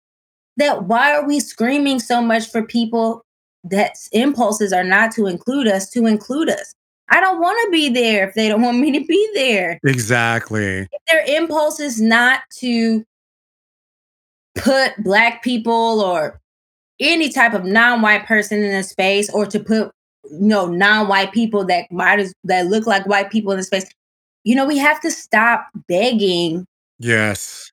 [0.58, 3.24] that why are we screaming so much for people
[3.64, 6.74] that impulses are not to include us to include us?
[7.10, 9.80] I don't want to be there if they don't want me to be there.
[9.84, 10.88] Exactly.
[10.91, 13.04] If their impulse is not to
[14.56, 16.39] put black people or
[17.02, 19.91] any type of non-white person in a space or to put
[20.30, 23.86] you know non-white people that might as that look like white people in the space.
[24.43, 26.65] You know we have to stop begging.
[26.99, 27.72] Yes.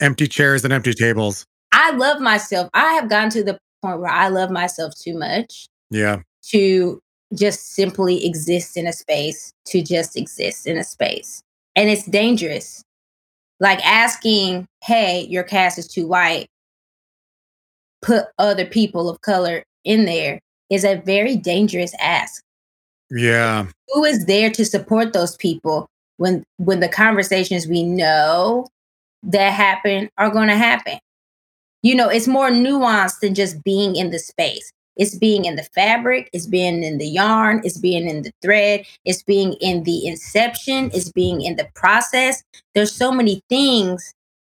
[0.00, 1.44] Empty chairs and empty tables.
[1.72, 2.70] i love myself.
[2.74, 6.20] I have gotten to the point where i love myself too much Yeah.
[6.50, 7.00] to
[7.34, 11.42] just simply exist in a space to just exist in a space.
[11.76, 12.82] And it's dangerous.
[13.60, 16.46] Like asking hey your cast is too white.
[18.02, 20.40] Put other people of color in there
[20.70, 22.42] is a very dangerous ask.
[23.10, 23.66] Yeah.
[23.88, 28.68] who is there to support those people when when the conversations we know
[29.24, 30.98] that happen are going to happen?
[31.82, 34.70] You know it's more nuanced than just being in the space.
[34.96, 38.84] It's being in the fabric it's being in the yarn it's being in the thread
[39.04, 42.42] it's being in the inception it's being in the process.
[42.74, 44.14] There's so many things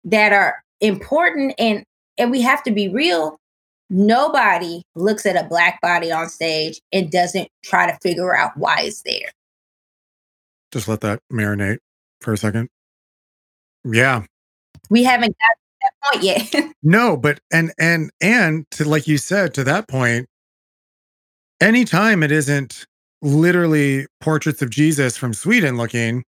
[0.04, 1.84] that are important and
[2.18, 3.39] and we have to be real
[3.90, 8.76] nobody looks at a black body on stage and doesn't try to figure out why
[8.80, 9.30] it's there
[10.72, 11.78] Just let that marinate
[12.20, 12.68] for a second.
[13.84, 14.24] Yeah.
[14.90, 19.18] we haven't got to that point yet No, but and and and to like you
[19.18, 20.28] said to that point,
[21.60, 22.86] anytime it isn't
[23.22, 26.24] literally portraits of Jesus from Sweden looking,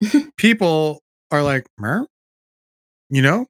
[0.38, 2.06] people are like, "Mer?"
[3.10, 3.46] you know,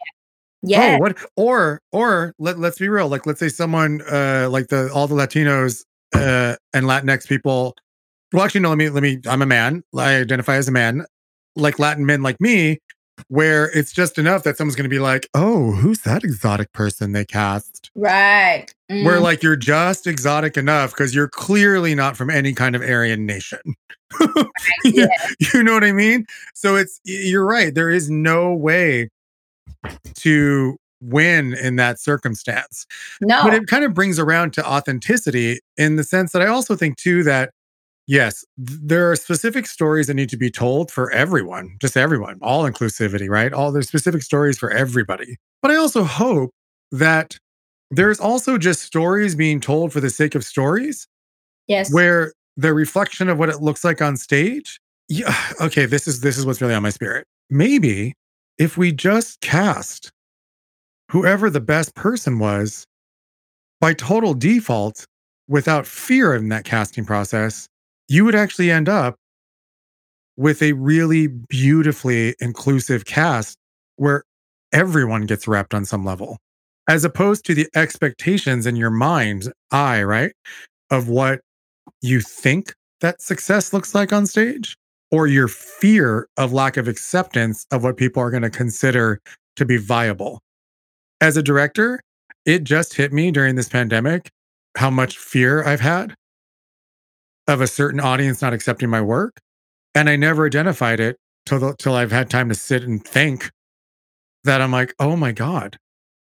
[0.66, 1.18] yeah oh, what?
[1.36, 5.14] Or or let let's be real, like let's say someone uh like the all the
[5.14, 5.84] Latinos
[6.14, 7.74] uh and Latinx people.
[8.32, 8.70] Well, actually, no.
[8.70, 9.20] Let me let me.
[9.28, 9.82] I'm a man.
[9.96, 11.04] I identify as a man.
[11.56, 12.78] like Latin men like me,
[13.28, 17.12] where it's just enough that someone's going to be like, "Oh, who's that exotic person
[17.12, 18.66] they cast?" Right.
[18.88, 19.22] Where Mm.
[19.22, 23.60] like you're just exotic enough because you're clearly not from any kind of Aryan nation.
[24.84, 25.06] Yeah.
[25.54, 26.26] you know what I mean?
[26.54, 27.74] So it's you're right.
[27.74, 29.10] There is no way
[30.14, 32.87] to win in that circumstance.
[33.20, 33.43] no.
[33.43, 36.97] But it kind of brings around to authenticity in the sense that I also think
[36.97, 37.51] too that
[38.07, 42.39] yes, th- there are specific stories that need to be told for everyone, just everyone,
[42.43, 43.53] all inclusivity, right?
[43.53, 45.37] All there's specific stories for everybody.
[45.62, 46.51] But I also hope
[46.93, 47.39] that
[47.91, 51.07] there's also just stories being told for the sake of stories
[51.66, 51.93] yes.
[51.93, 56.39] where the reflection of what it looks like on stage yeah okay this is this
[56.39, 58.14] is what's really on my spirit maybe
[58.59, 60.11] if we just cast
[61.11, 62.86] whoever the best person was
[63.80, 65.07] by total default
[65.48, 67.68] without fear in that casting process
[68.09, 69.16] you would actually end up
[70.36, 73.57] with a really beautifully inclusive cast
[73.96, 74.24] where
[74.72, 76.38] everyone gets wrapped on some level
[76.88, 80.32] as opposed to the expectations in your mind's eye right
[80.90, 81.40] of what
[82.00, 84.76] you think that success looks like on stage
[85.14, 89.20] or your fear of lack of acceptance of what people are going to consider
[89.54, 90.40] to be viable.
[91.20, 92.00] As a director,
[92.44, 94.32] it just hit me during this pandemic
[94.76, 96.16] how much fear I've had
[97.46, 99.38] of a certain audience not accepting my work.
[99.94, 103.52] And I never identified it till, the, till I've had time to sit and think
[104.42, 105.76] that I'm like, oh my God,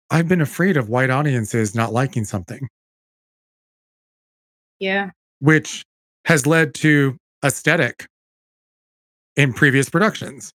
[0.09, 2.67] I've been afraid of white audiences not liking something
[4.81, 5.11] yeah.
[5.39, 5.85] which
[6.25, 7.15] has led to
[7.45, 8.07] aesthetic
[9.41, 10.53] in previous productions,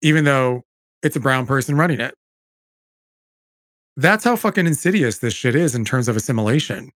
[0.00, 0.62] even though
[1.02, 2.14] it's a brown person running it.
[3.96, 6.90] That's how fucking insidious this shit is in terms of assimilation.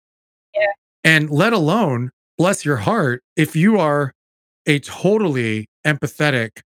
[0.55, 0.73] Yeah.
[1.05, 4.13] And let alone, bless your heart, if you are
[4.67, 6.61] a totally empathetic,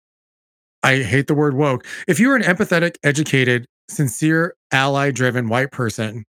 [0.85, 6.25] I hate the word woke, if you're an empathetic, educated, sincere, ally driven white person,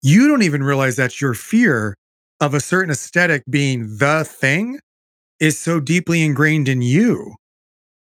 [0.00, 1.94] you don't even realize that your fear
[2.40, 4.78] of a certain aesthetic being the thing
[5.40, 7.34] is so deeply ingrained in you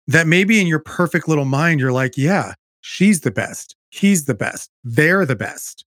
[0.06, 3.76] that maybe in your perfect little mind, you're like, yeah, she's the best.
[3.90, 4.70] He's the best.
[4.84, 5.84] They're the best.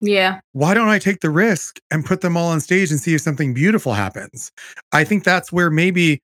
[0.00, 0.40] Yeah.
[0.52, 3.20] Why don't I take the risk and put them all on stage and see if
[3.20, 4.52] something beautiful happens?
[4.92, 6.20] I think that's where maybe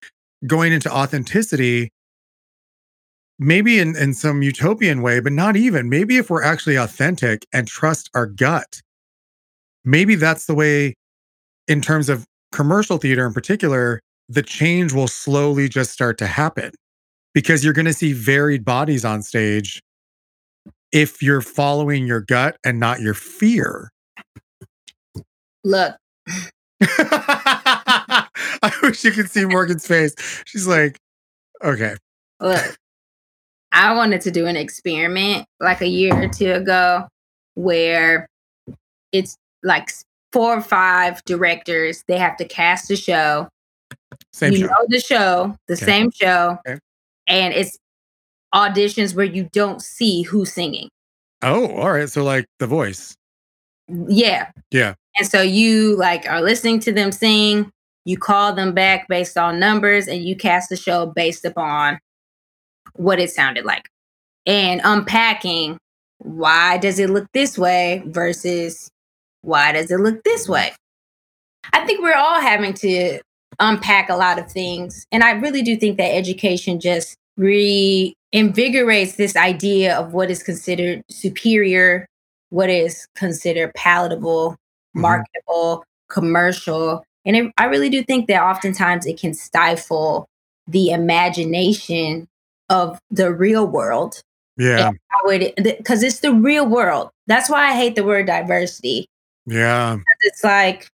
[0.46, 1.90] going into authenticity,
[3.38, 5.88] maybe in, in some utopian way, but not even.
[5.88, 8.82] Maybe if we're actually authentic and trust our gut,
[9.84, 10.94] maybe that's the way
[11.68, 14.00] in terms of commercial theater in particular,
[14.30, 16.70] the change will slowly just start to happen
[17.34, 19.82] because you're going to see varied bodies on stage
[20.92, 23.90] if you're following your gut and not your fear.
[25.64, 25.96] Look,
[26.80, 28.28] I
[28.82, 30.14] wish you could see Morgan's face.
[30.46, 30.96] She's like,
[31.62, 31.96] okay.
[32.40, 32.76] look.
[33.72, 37.06] I wanted to do an experiment like a year or two ago
[37.54, 38.28] where
[39.12, 39.90] it's like
[40.32, 42.02] four or five directors.
[42.08, 43.48] They have to cast a show.
[44.32, 44.66] Same you show.
[44.66, 45.84] know the show, the Okay.
[45.84, 46.78] same show, Okay.
[47.26, 47.78] and it's
[48.54, 50.88] auditions where you don't see who's singing.
[51.42, 52.08] Oh, all right.
[52.08, 53.14] So like the voice.
[53.88, 54.50] Yeah.
[54.70, 54.94] Yeah.
[55.18, 57.70] And so you like are listening to them sing,
[58.04, 61.98] you call them back based on numbers, and you cast the show based upon
[62.94, 63.88] what it sounded like.
[64.46, 65.78] And unpacking
[66.18, 68.90] why does it look this way versus
[69.42, 70.52] why does it look this mm-hmm.
[70.52, 70.72] way?
[71.72, 73.20] I think we're all having to
[73.60, 75.06] unpack a lot of things.
[75.12, 81.02] And I really do think that education just reinvigorates this idea of what is considered
[81.08, 82.06] superior,
[82.50, 84.56] what is considered palatable,
[84.96, 85.00] Mhm.
[85.02, 87.04] marketable, commercial.
[87.24, 90.26] And it, I really do think that oftentimes it can stifle
[90.66, 92.26] the imagination
[92.68, 94.22] of the real world.
[94.56, 94.92] Yeah.
[95.28, 97.10] Because it's the real world.
[97.26, 99.06] That's why I hate the word diversity.
[99.46, 99.98] Yeah.
[100.22, 100.88] It's like,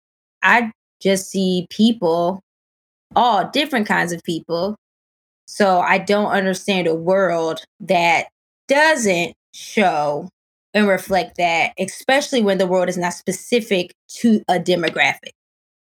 [0.42, 2.42] I just see people,
[3.16, 4.76] all different kinds of people.
[5.46, 8.28] So I don't understand a world that
[8.68, 10.30] doesn't show
[10.74, 15.32] and reflect that, especially when the world is not specific to a demographic.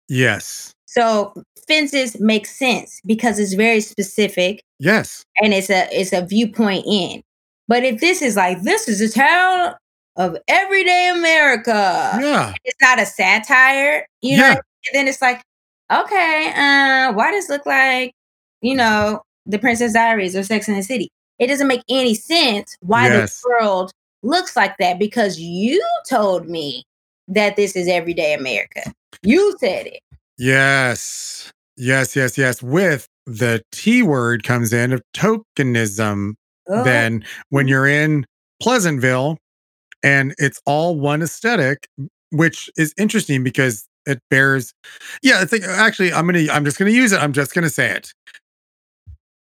[0.08, 0.72] Yes.
[0.86, 1.32] So
[1.66, 5.24] fences make sense because it's very specific Yes.
[5.42, 7.22] and it's a it's a viewpoint in.
[7.68, 9.74] But if this is like this is a town
[10.16, 12.54] of everyday America, Yeah.
[12.64, 14.50] it's not a satire, you know.
[14.50, 15.42] And then it's like,
[15.93, 18.12] okay, uh, why does it look like,
[18.62, 21.09] you know, the Princess Diaries or Sex in the City?
[21.39, 23.41] It doesn't make any sense why Yes.
[23.41, 26.82] the world looks like that because you told me
[27.28, 28.93] that this is everyday America.
[29.22, 30.01] You said it.
[30.39, 31.53] Yes.
[31.76, 32.16] Yes.
[32.16, 32.39] Yes.
[32.39, 32.62] Yes.
[32.62, 36.34] With the T word comes in of tokenism
[36.68, 38.26] Oh, than when you're in
[38.61, 39.39] Pleasantville
[40.03, 41.87] and it's all one aesthetic,
[42.32, 44.72] which is interesting because it bears.
[45.22, 47.20] Yeah, it's like actually, I'm gonna, I'm just gonna use it.
[47.20, 48.12] I'm just gonna say it.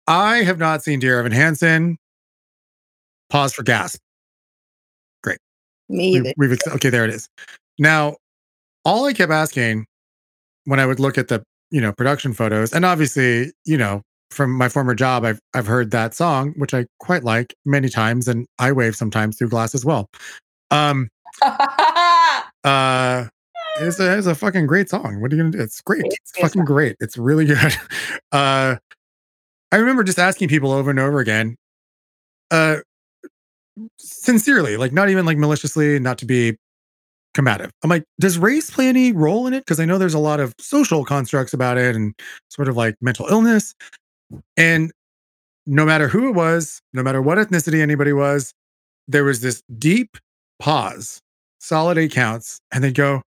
[0.08, 1.98] I have not seen Dear Evan Hansen.
[3.30, 4.00] Pause for gasp.
[5.90, 6.34] me We-.
[6.38, 7.28] We've, okay, there it is.
[7.80, 8.18] Now,
[8.84, 9.86] all I kept asking
[10.66, 14.02] when I would look at the you know production photos, and obviously you know
[14.32, 18.28] from my former job, I've I've heard that song, which I quite like many times,
[18.28, 20.10] and I wave sometimes through glass as well.
[20.72, 21.10] Um,
[22.64, 23.26] uh,
[23.76, 25.22] it's a it's a fucking great song.
[25.22, 25.62] What are you gonna do?
[25.62, 26.06] It's great.
[26.06, 26.96] It's It's fucking great.
[27.00, 27.74] It's really good.
[28.32, 28.76] Uh,
[29.72, 31.56] I remember just asking people over and over again,
[32.52, 32.78] uh,
[33.98, 36.58] sincerely, like not even like maliciously, not to be
[37.34, 37.72] combative.
[37.84, 39.60] I'm like, does race play any role in it?
[39.66, 42.14] Because I know there's a lot of social constructs about it and
[42.50, 43.74] sort of like mental illness.
[44.58, 44.92] And
[45.66, 48.54] no matter who it was, no matter what ethnicity anybody was,
[49.08, 50.18] there was this deep
[50.60, 51.20] pause,
[51.60, 53.22] solid eight counts, and they'd go,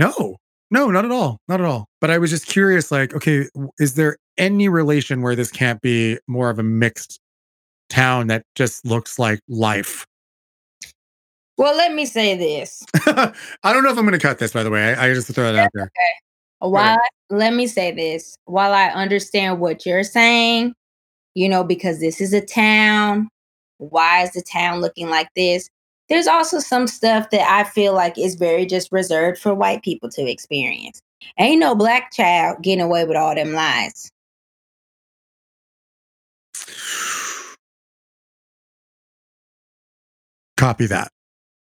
[0.00, 0.36] no,
[0.70, 1.86] no, not at all, not at all.
[2.00, 3.46] But I was just curious, like, okay,
[3.78, 7.20] is there any relation where this can't be more of a mixed
[7.88, 10.06] town that just looks like life?
[11.60, 12.82] well, let me say this.
[13.06, 13.34] I
[13.64, 14.94] don't know if I'm going to cut this, by the way.
[14.94, 15.92] I, I just throw that out there.
[16.60, 16.96] While
[17.28, 20.72] let me say this, while I understand what you're saying,
[21.34, 23.28] you know, because this is a town,
[23.76, 25.68] why is the town looking like this?
[26.10, 30.10] There's also some stuff that I feel like is very just reserved for white people
[30.10, 31.00] to experience.
[31.38, 34.10] Ain't no black child getting away with all them lies.
[40.56, 41.10] Copy that.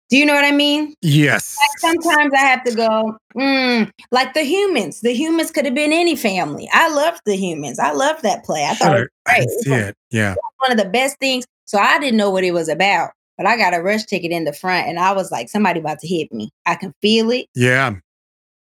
[0.09, 0.95] Do you know what I mean?
[1.01, 1.57] Yes.
[1.78, 5.01] Sometimes I have to go, mm, like the humans.
[5.01, 6.68] The humans could have been any family.
[6.72, 7.78] I loved the humans.
[7.78, 8.64] I loved that play.
[8.64, 9.09] I thought it was.
[9.26, 9.49] I great.
[9.49, 9.97] It see it.
[10.11, 10.35] Yeah.
[10.59, 11.47] one of the best things.
[11.64, 14.45] So I didn't know what it was about, but I got a rush ticket in
[14.45, 16.51] the front and I was like, somebody about to hit me.
[16.66, 17.47] I can feel it.
[17.55, 17.95] Yeah.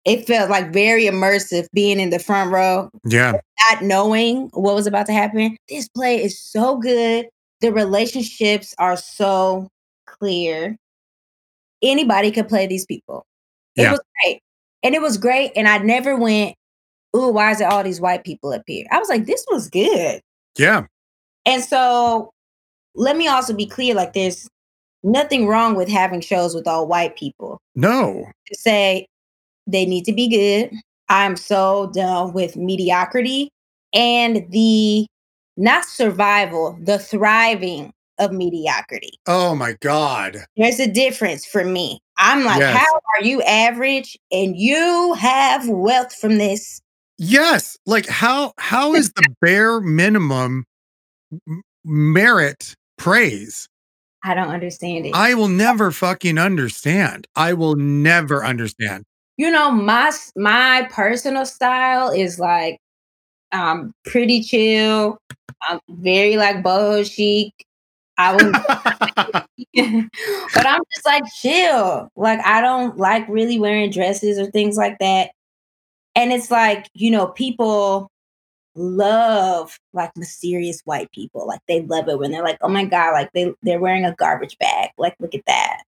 [0.04, 3.32] It felt like very immersive being in the front row, Yeah.
[3.70, 5.56] not knowing what was about to happen.
[5.68, 7.26] This play is so good.
[7.60, 9.68] The relationships are so
[10.06, 10.76] clear.
[11.82, 13.26] Anybody could play these people.
[13.76, 13.90] It Yeah.
[13.92, 14.40] was great.
[14.82, 15.52] And it was great.
[15.56, 16.54] And I never went,
[17.16, 18.86] ooh, why is it all these white people up here?
[18.90, 20.20] I was like, this was good.
[20.56, 20.86] Yeah.
[21.44, 22.30] And so
[22.94, 24.48] let me also be clear like there's
[25.02, 27.60] nothing wrong with having shows with all white people.
[27.74, 28.26] No.
[28.46, 29.06] To say
[29.66, 30.70] they need to be good.
[31.08, 33.50] I'm so done with mediocrity
[33.94, 35.06] and the
[35.56, 39.18] not survival, the thriving of mediocrity.
[39.26, 40.38] Oh my God.
[40.56, 42.00] There's a difference for me.
[42.16, 42.76] I'm like, Yes.
[42.76, 46.80] how are you average and you have wealth from this?
[47.16, 47.76] Yes.
[47.86, 50.64] Like how how is the bare minimum
[51.84, 53.68] merit praise?
[54.28, 55.14] I don't understand it.
[55.14, 57.26] I will never fucking understand.
[57.34, 59.04] I will never understand.
[59.38, 62.78] you know my my personal style is like
[63.52, 65.16] um pretty chill
[65.62, 67.52] i'm very like boho chic
[68.18, 68.52] i would
[70.54, 74.98] but i'm just like chill like i don't like really wearing dresses or things like
[74.98, 75.30] that
[76.14, 78.10] and it's like you know people
[78.78, 83.12] love like mysterious white people like they love it when they're like oh my god
[83.12, 85.82] like they they're wearing a garbage bag like look at that.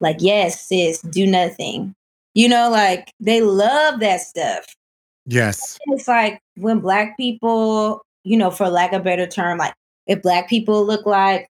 [0.00, 1.94] Like yes sis do nothing.
[2.34, 4.64] You know like they love that stuff.
[5.26, 5.78] Yes.
[5.86, 9.74] And it's like when black people you know for lack of a better term like
[10.06, 11.48] if black people look like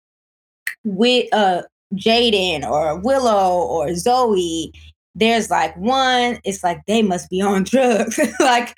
[0.84, 1.62] with uh
[1.94, 4.72] jaden or willow or zoe
[5.14, 8.76] there's like one it's like they must be on drugs like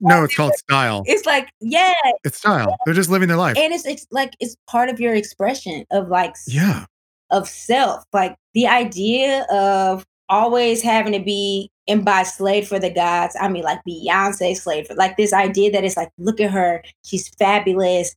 [0.00, 1.02] No, it's called style.
[1.06, 1.92] it's like yeah
[2.24, 2.76] It's style.
[2.84, 3.56] They're just living their life.
[3.56, 6.84] and it's, it's like it's part of your expression of like Yeah.
[7.30, 12.90] of self like the idea of always having to be and by slave for the
[12.90, 16.50] gods i mean like beyonce slave for like this idea that it's like look at
[16.50, 18.14] her she's fabulous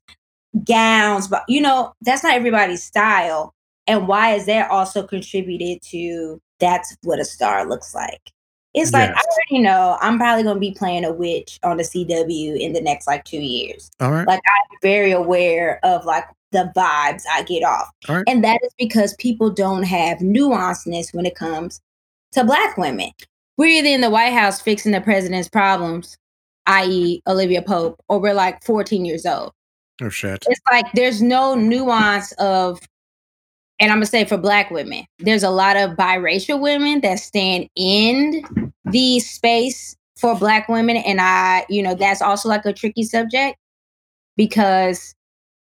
[0.63, 3.53] gowns but you know that's not everybody's style
[3.85, 8.31] and why is that also contributed to that's what a star looks like
[8.73, 11.83] it's like i already know i'm probably going to be playing a witch on the
[11.83, 14.27] cw in the next like two years All right.
[14.27, 17.89] like I'm very aware of like the vibes I get off.
[18.07, 18.23] Right.
[18.27, 21.81] And that is because people don't have nuanceness when it comes
[22.33, 23.11] to black women.
[23.57, 26.17] We're either in the White House fixing the president's problems,
[26.65, 27.21] i.e.
[27.27, 29.51] Olivia Pope, or we're like 14 years old.
[30.01, 30.45] Oh shit.
[30.47, 32.79] It's like there's no nuance of
[33.79, 37.69] and I'm gonna say for black women, there's a lot of biracial women that stand
[37.75, 38.43] in
[38.85, 43.57] the space for black women and i you know that's also like a tricky subject
[44.35, 45.13] because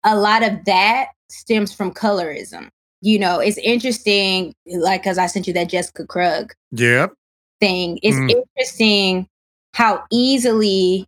[0.03, 2.67] a lot of that stems from colorism
[3.01, 7.13] you know it's interesting like because i sent you that jessica krug Yep.
[7.61, 8.43] thing it's Mm.
[8.57, 9.27] interesting
[9.73, 11.05] how easily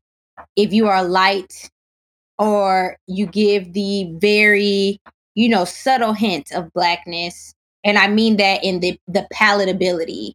[0.56, 1.70] if you are light
[2.40, 5.00] or you give the very
[5.36, 7.54] you know subtle hint of blackness
[7.84, 10.34] and i mean that in the the palatability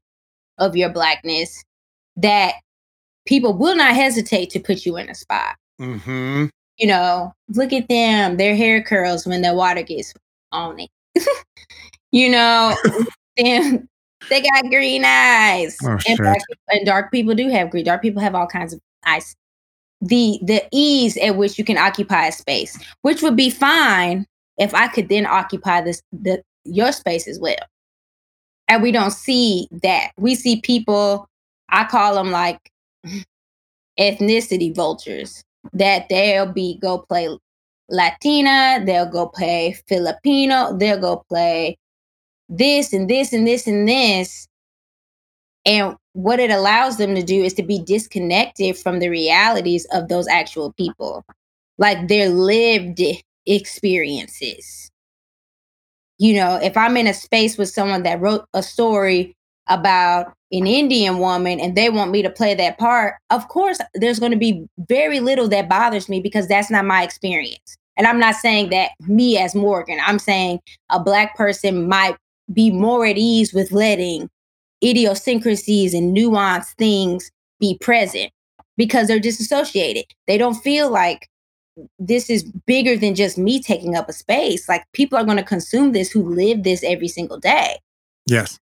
[0.58, 1.62] of your blackness
[2.16, 2.54] that
[3.26, 5.56] people will not hesitate to put you in a spot.
[5.80, 6.46] Mm-hmm.
[6.78, 10.14] you know look at them their hair curls when the water gets
[10.52, 10.90] on it.
[12.12, 12.74] You know
[13.36, 13.88] them
[14.30, 15.76] they got green eyes.
[15.84, 16.40] Oh, and, black
[16.70, 19.36] and dark people do have green dark people have all kinds of eyes.
[20.00, 24.24] The the ease at which you can occupy a space which would be fine
[24.58, 27.54] if i could then occupy this the your space as well.
[28.68, 30.10] And we don't see that.
[30.18, 31.28] We see people
[31.68, 32.70] i call them like
[33.98, 35.42] ethnicity vultures
[35.72, 37.28] that they'll be go play
[37.88, 41.76] latina they'll go play filipino they'll go play
[42.48, 44.48] this and this and this and this.
[45.64, 50.08] And what it allows them to do is to be disconnected from the realities of
[50.08, 51.24] those actual people.
[51.78, 53.02] Like their lived
[53.46, 54.90] experiences
[56.18, 59.34] you know if i'm in a space with someone that wrote a story
[59.68, 64.18] about an indian woman and they want me to play that part of course there's
[64.20, 68.18] going to be very little that bothers me because that's not my experience and i'm
[68.18, 70.58] not saying that me as morgan i'm saying
[70.90, 72.16] a black person might
[72.52, 74.28] be more at ease with letting
[74.84, 78.30] idiosyncrasies and nuanced things be present
[78.76, 80.04] because they're disassociated.
[80.26, 81.28] They don't feel like
[81.98, 84.68] this is bigger than just me taking up a space.
[84.68, 87.78] Like people are going to consume this who live this every single day.
[88.26, 88.58] Yes.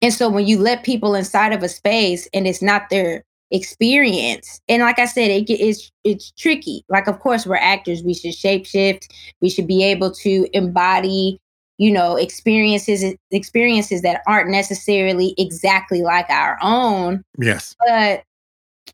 [0.00, 4.60] And so when you let people inside of a space and it's not their experience,
[4.68, 6.84] and like I said, it, it's it's tricky.
[6.88, 9.08] Like of course we're actors, we should shapeshift,
[9.40, 11.40] we should be able to embody,
[11.78, 17.22] you know, experiences experiences that aren't necessarily exactly like our own.
[17.38, 17.74] Yes.
[17.86, 18.22] But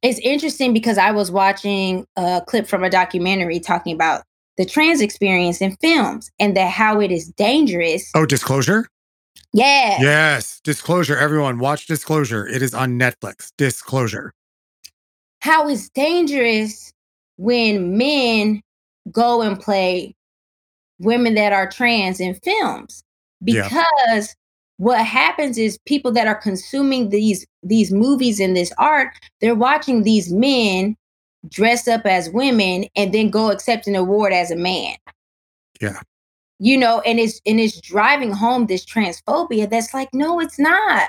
[0.03, 4.23] it's interesting because I was watching a clip from a documentary talking about
[4.57, 8.11] the trans experience in films and that how it is dangerous.
[8.15, 8.89] Oh, disclosure?
[9.53, 10.01] Yeah.
[10.01, 10.61] Yes.
[10.65, 11.17] Disclosure.
[11.17, 12.47] Everyone, watch Disclosure.
[12.47, 13.51] It is on Netflix.
[13.59, 14.33] Disclosure.
[15.41, 16.93] how it's dangerous
[17.37, 18.63] when men
[19.11, 20.15] go and play
[20.99, 23.03] women that are trans in films
[23.45, 23.69] Yeah.
[24.85, 29.09] What happens is people that are consuming these these movies and this art
[29.41, 30.95] they're watching these men
[31.49, 34.95] dress up as women and then go accept an award as a man
[35.81, 36.01] Yeah.
[36.59, 41.09] you know and it's and it's driving home this transphobia that's like no it's not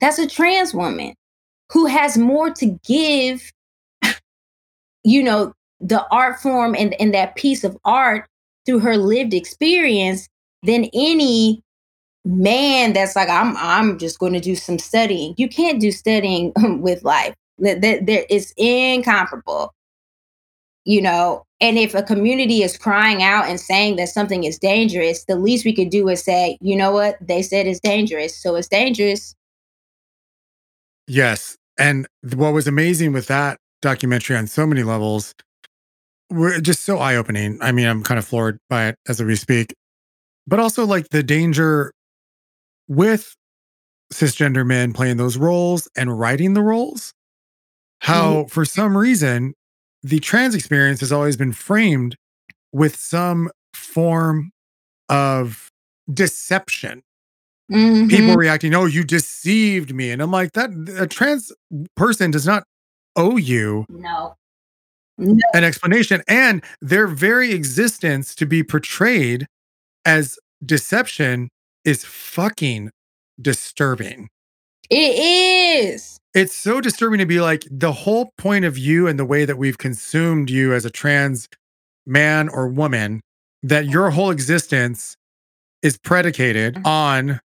[0.00, 1.14] that's a trans woman
[1.72, 3.52] who has more to give
[5.04, 8.26] you know the art form and, and that piece of art
[8.64, 10.26] through her lived experience
[10.62, 11.62] than any
[12.24, 16.52] man that's like i'm i'm just going to do some studying you can't do studying
[16.80, 19.72] with life that that- incomparable
[20.84, 25.24] you know and if a community is crying out and saying that something is dangerous
[25.26, 28.54] the least we could do is say you know what they said it's dangerous so
[28.54, 29.34] it's dangerous
[31.06, 31.56] Yes.
[31.78, 35.34] And what was amazing with that documentary on so many levels
[36.30, 37.58] were just so eye opening.
[37.60, 39.74] I mean, I'm kind of floored by it as we speak,
[40.46, 41.92] but also like the danger
[42.88, 43.34] with
[44.12, 47.12] cisgender men playing those roles and writing the roles.
[48.00, 49.54] How, for some reason,
[50.02, 52.16] the trans experience has always been framed
[52.72, 54.50] with some form
[55.08, 55.70] of
[56.12, 57.02] deception.
[57.70, 58.36] People Mhm.
[58.36, 61.50] reacting, "Oh, you deceived me," and I'm like, "That a trans
[61.96, 62.64] person does not
[63.16, 64.36] owe you no.
[65.16, 65.38] No.
[65.54, 69.46] an explanation, and their very existence to be portrayed
[70.04, 71.48] as deception
[71.84, 72.90] is fucking
[73.40, 74.28] disturbing."
[74.90, 79.24] it is It's so disturbing to be like the whole point of you and the
[79.24, 81.48] way that we've consumed you as a trans
[82.06, 83.20] man or woman,
[83.62, 85.16] that your whole existence
[85.82, 86.86] is predicated mm-hmm.
[86.86, 87.40] on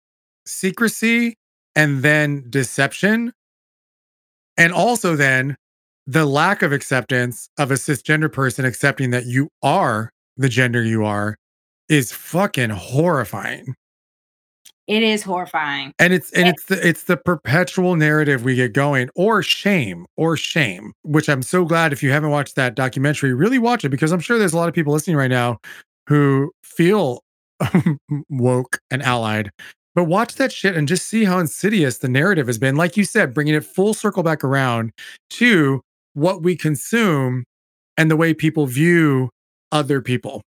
[0.45, 1.35] secrecy
[1.75, 3.31] and then deception.
[4.57, 5.55] And also then
[6.07, 11.05] the lack of acceptance of a cisgender person accepting that you are the gender you
[11.05, 11.35] are
[11.87, 13.75] is fucking horrifying.
[14.89, 18.73] It is horrifying And it's and eh it's the it's the perpetual narrative we get
[18.73, 20.93] going, or shame, or shame.
[21.03, 24.19] Which I'm so glad if you haven't watched that documentary, really watch it because I'm
[24.19, 25.59] sure there's a lot of people listening right now
[26.07, 27.21] who feel
[28.29, 29.51] woke and allied,
[29.95, 32.75] But watch that shit and just see how insidious the narrative has been.
[32.75, 34.91] Like you said, bringing it full circle back around
[35.31, 35.81] to
[36.13, 37.43] what we consume
[37.97, 39.29] and the way people view
[39.71, 40.41] other people.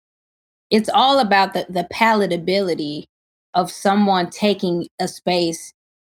[0.71, 3.03] It's all about the, the palatability
[3.53, 5.73] of someone taking a space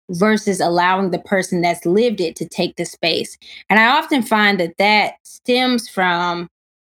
[0.10, 3.38] versus allowing the person that's lived it to take the space.
[3.70, 6.48] And I often find that that stems from,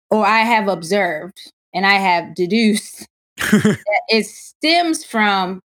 [0.10, 3.06] or I have observed and I have deduced
[3.38, 5.62] that it stems from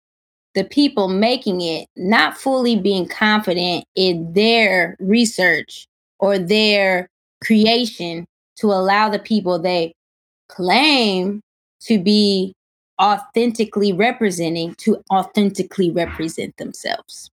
[0.55, 5.87] the people making it not fully being confident in their research
[6.19, 7.07] or their
[7.45, 8.27] creation
[8.57, 9.93] to allow the people they
[10.49, 11.41] claim
[11.83, 12.53] to be
[13.01, 17.31] authentically representing to authentically represent themselves.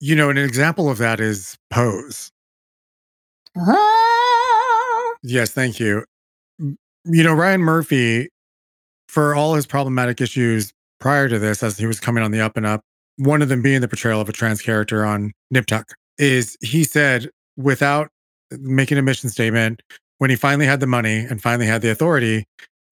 [0.00, 2.30] You know, an example of that is Pose.
[3.56, 3.96] Ah,
[5.22, 6.04] Yes, thank you.
[6.58, 8.28] You know, Ryan Murphy,
[9.08, 12.56] for all his problematic issues prior to this, as he was coming on the up
[12.56, 12.82] and up,
[13.16, 16.84] one of them being the portrayal of a trans character on Nip Tuck, is he
[16.84, 18.08] said, without
[18.60, 19.82] making a mission statement,
[20.18, 22.44] when he finally had the money and finally had the authority,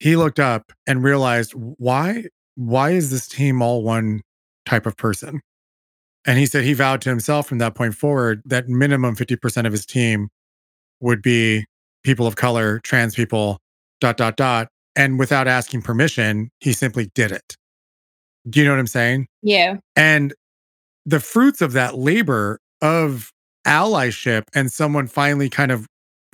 [0.04, 2.24] he looked up and realized why
[2.56, 4.20] why is this team all one
[4.66, 5.40] type of person?
[6.26, 9.72] And he said he vowed to himself from that point forward that minimum 50% of
[9.72, 10.28] his team
[11.00, 11.64] would be
[12.02, 13.58] people of color, trans people,
[13.98, 14.68] dot, dot, dot.
[14.94, 17.56] And without asking permission, he simply did it.
[18.48, 19.26] Do you know what I'm saying?
[19.42, 19.78] yeah.
[19.96, 20.34] And
[21.06, 23.30] the fruits of that labor of
[23.66, 25.86] allyship and someone finally kind of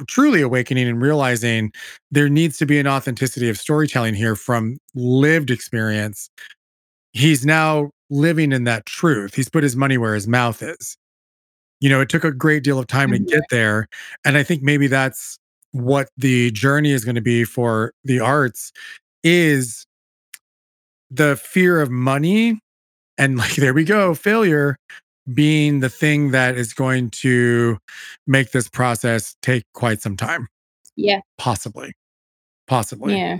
[0.07, 1.73] truly awakening and realizing
[2.11, 6.31] there needs to be an authenticity of storytelling here from lived experience.
[7.13, 9.35] He's now living in that truth.
[9.35, 10.97] He's put his money where his mouth is.
[11.81, 13.27] You know, it took a great deal of time to mm-hmm.
[13.27, 13.89] get there.
[14.25, 15.39] And I think maybe that's
[15.73, 18.73] what the journey is going to be for the arts
[19.23, 19.87] is
[21.11, 22.61] the fear of money
[23.19, 24.77] and like there we go failure
[25.35, 27.79] being the thing that is going to
[28.27, 30.49] make this process take quite some time
[30.97, 31.21] Yeah.
[31.39, 31.93] possibly
[32.67, 33.39] possibly Yeah.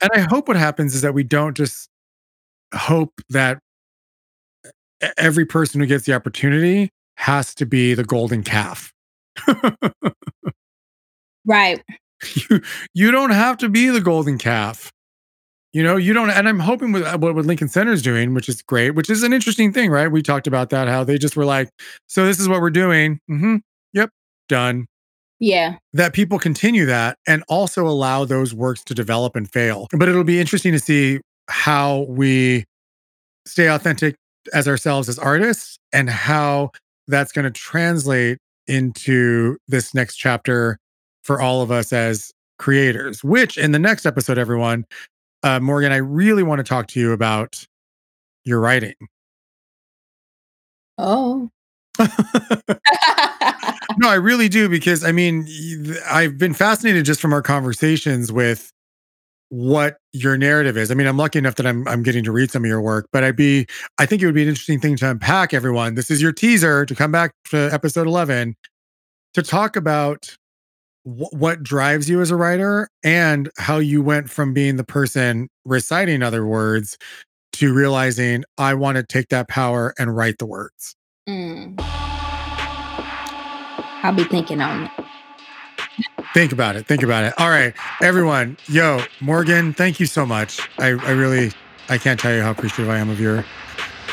[0.00, 1.88] and i hope what happens is that we don't just
[2.74, 3.58] hope that
[5.16, 8.92] every person who gets the opportunity has to be the golden calf
[11.44, 11.82] Right.
[12.50, 12.60] you,
[12.94, 14.92] you don't have to be the golden calf.
[15.72, 18.32] You know, you don't, and I'm hoping with uh, what, what Lincoln Center is doing,
[18.32, 20.10] which is great, which is an interesting thing, right?
[20.10, 21.68] We talked about that, how they just were like,
[22.06, 23.20] so this is what we're doing.
[23.28, 23.56] hmm
[23.92, 24.10] Yep,
[24.48, 24.86] done.
[25.40, 25.76] Yeah.
[25.92, 29.88] That people continue that and also allow those works to develop and fail.
[29.92, 32.64] But it'll be interesting to see how we
[33.46, 34.16] stay authentic
[34.52, 36.70] as ourselves as artists and how
[37.06, 40.78] that's going to translate into this next chapter
[41.22, 44.84] for all of us as creators, which in the next episode, everyone,
[45.42, 47.66] uh, Morgan, I really want to talk to you about
[48.44, 48.94] your writing.
[50.96, 51.50] Oh.
[53.98, 55.46] no, I really do because I mean,
[56.10, 58.72] I've been fascinated just from our conversations with
[59.50, 60.90] what your narrative is.
[60.90, 63.08] I mean, I'm lucky enough that I'm I'm getting to read some of your work,
[63.12, 63.66] but I'd be
[63.98, 65.94] I think it would be an interesting thing to unpack everyone.
[65.94, 68.54] This is your teaser to come back to episode 11
[69.34, 70.36] to talk about
[71.08, 75.48] wh- what drives you as a writer and how you went from being the person
[75.64, 76.98] reciting other words
[77.52, 80.94] to realizing I want to take that power and write the words.
[81.28, 81.74] Mm.
[84.02, 84.90] I'll be thinking on it.
[86.34, 86.86] Think about it.
[86.86, 87.34] Think about it.
[87.38, 88.58] All right, everyone.
[88.68, 90.60] Yo, Morgan, thank you so much.
[90.78, 91.50] I, I really,
[91.88, 93.44] I can't tell you how appreciative I am of your,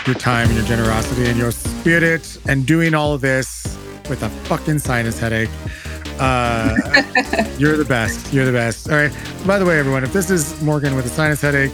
[0.08, 3.78] your time and your generosity and your spirit and doing all of this
[4.10, 5.50] with a fucking sinus headache.
[6.20, 6.76] Uh,
[7.58, 8.34] you're the best.
[8.34, 8.90] You're the best.
[8.90, 9.12] All right.
[9.46, 11.74] By the way, everyone, if this is Morgan with a sinus headache,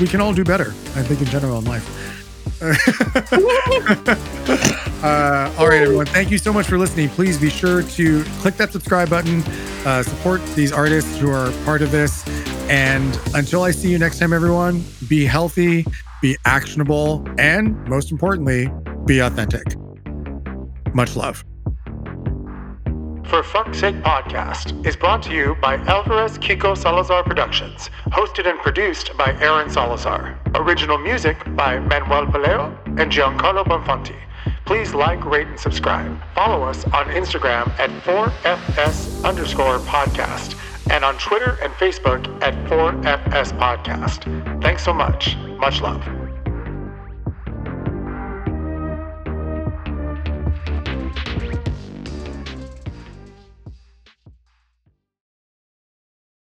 [0.00, 0.70] we can all do better.
[0.94, 2.06] I think in general in life.
[5.02, 6.06] uh, all right, everyone.
[6.06, 7.10] Thank you so much for listening.
[7.10, 9.42] Please be sure to click that subscribe button,
[9.84, 12.26] uh, support these artists who are part of this.
[12.68, 15.84] And until I see you next time, everyone, be healthy,
[16.22, 18.70] be actionable, and most importantly,
[19.04, 19.76] be authentic.
[20.94, 21.44] Much love.
[23.28, 28.58] For Fuck's Sake Podcast is brought to you by Alvarez Kiko Salazar Productions, hosted and
[28.60, 30.38] produced by Aaron Salazar.
[30.54, 34.16] Original music by Manuel Valero and Giancarlo Bonfanti.
[34.64, 36.22] Please like, rate, and subscribe.
[36.34, 40.56] Follow us on Instagram at 4FS underscore podcast
[40.90, 44.62] and on Twitter and Facebook at 4FS Podcast.
[44.62, 45.36] Thanks so much.
[45.58, 46.25] Much love.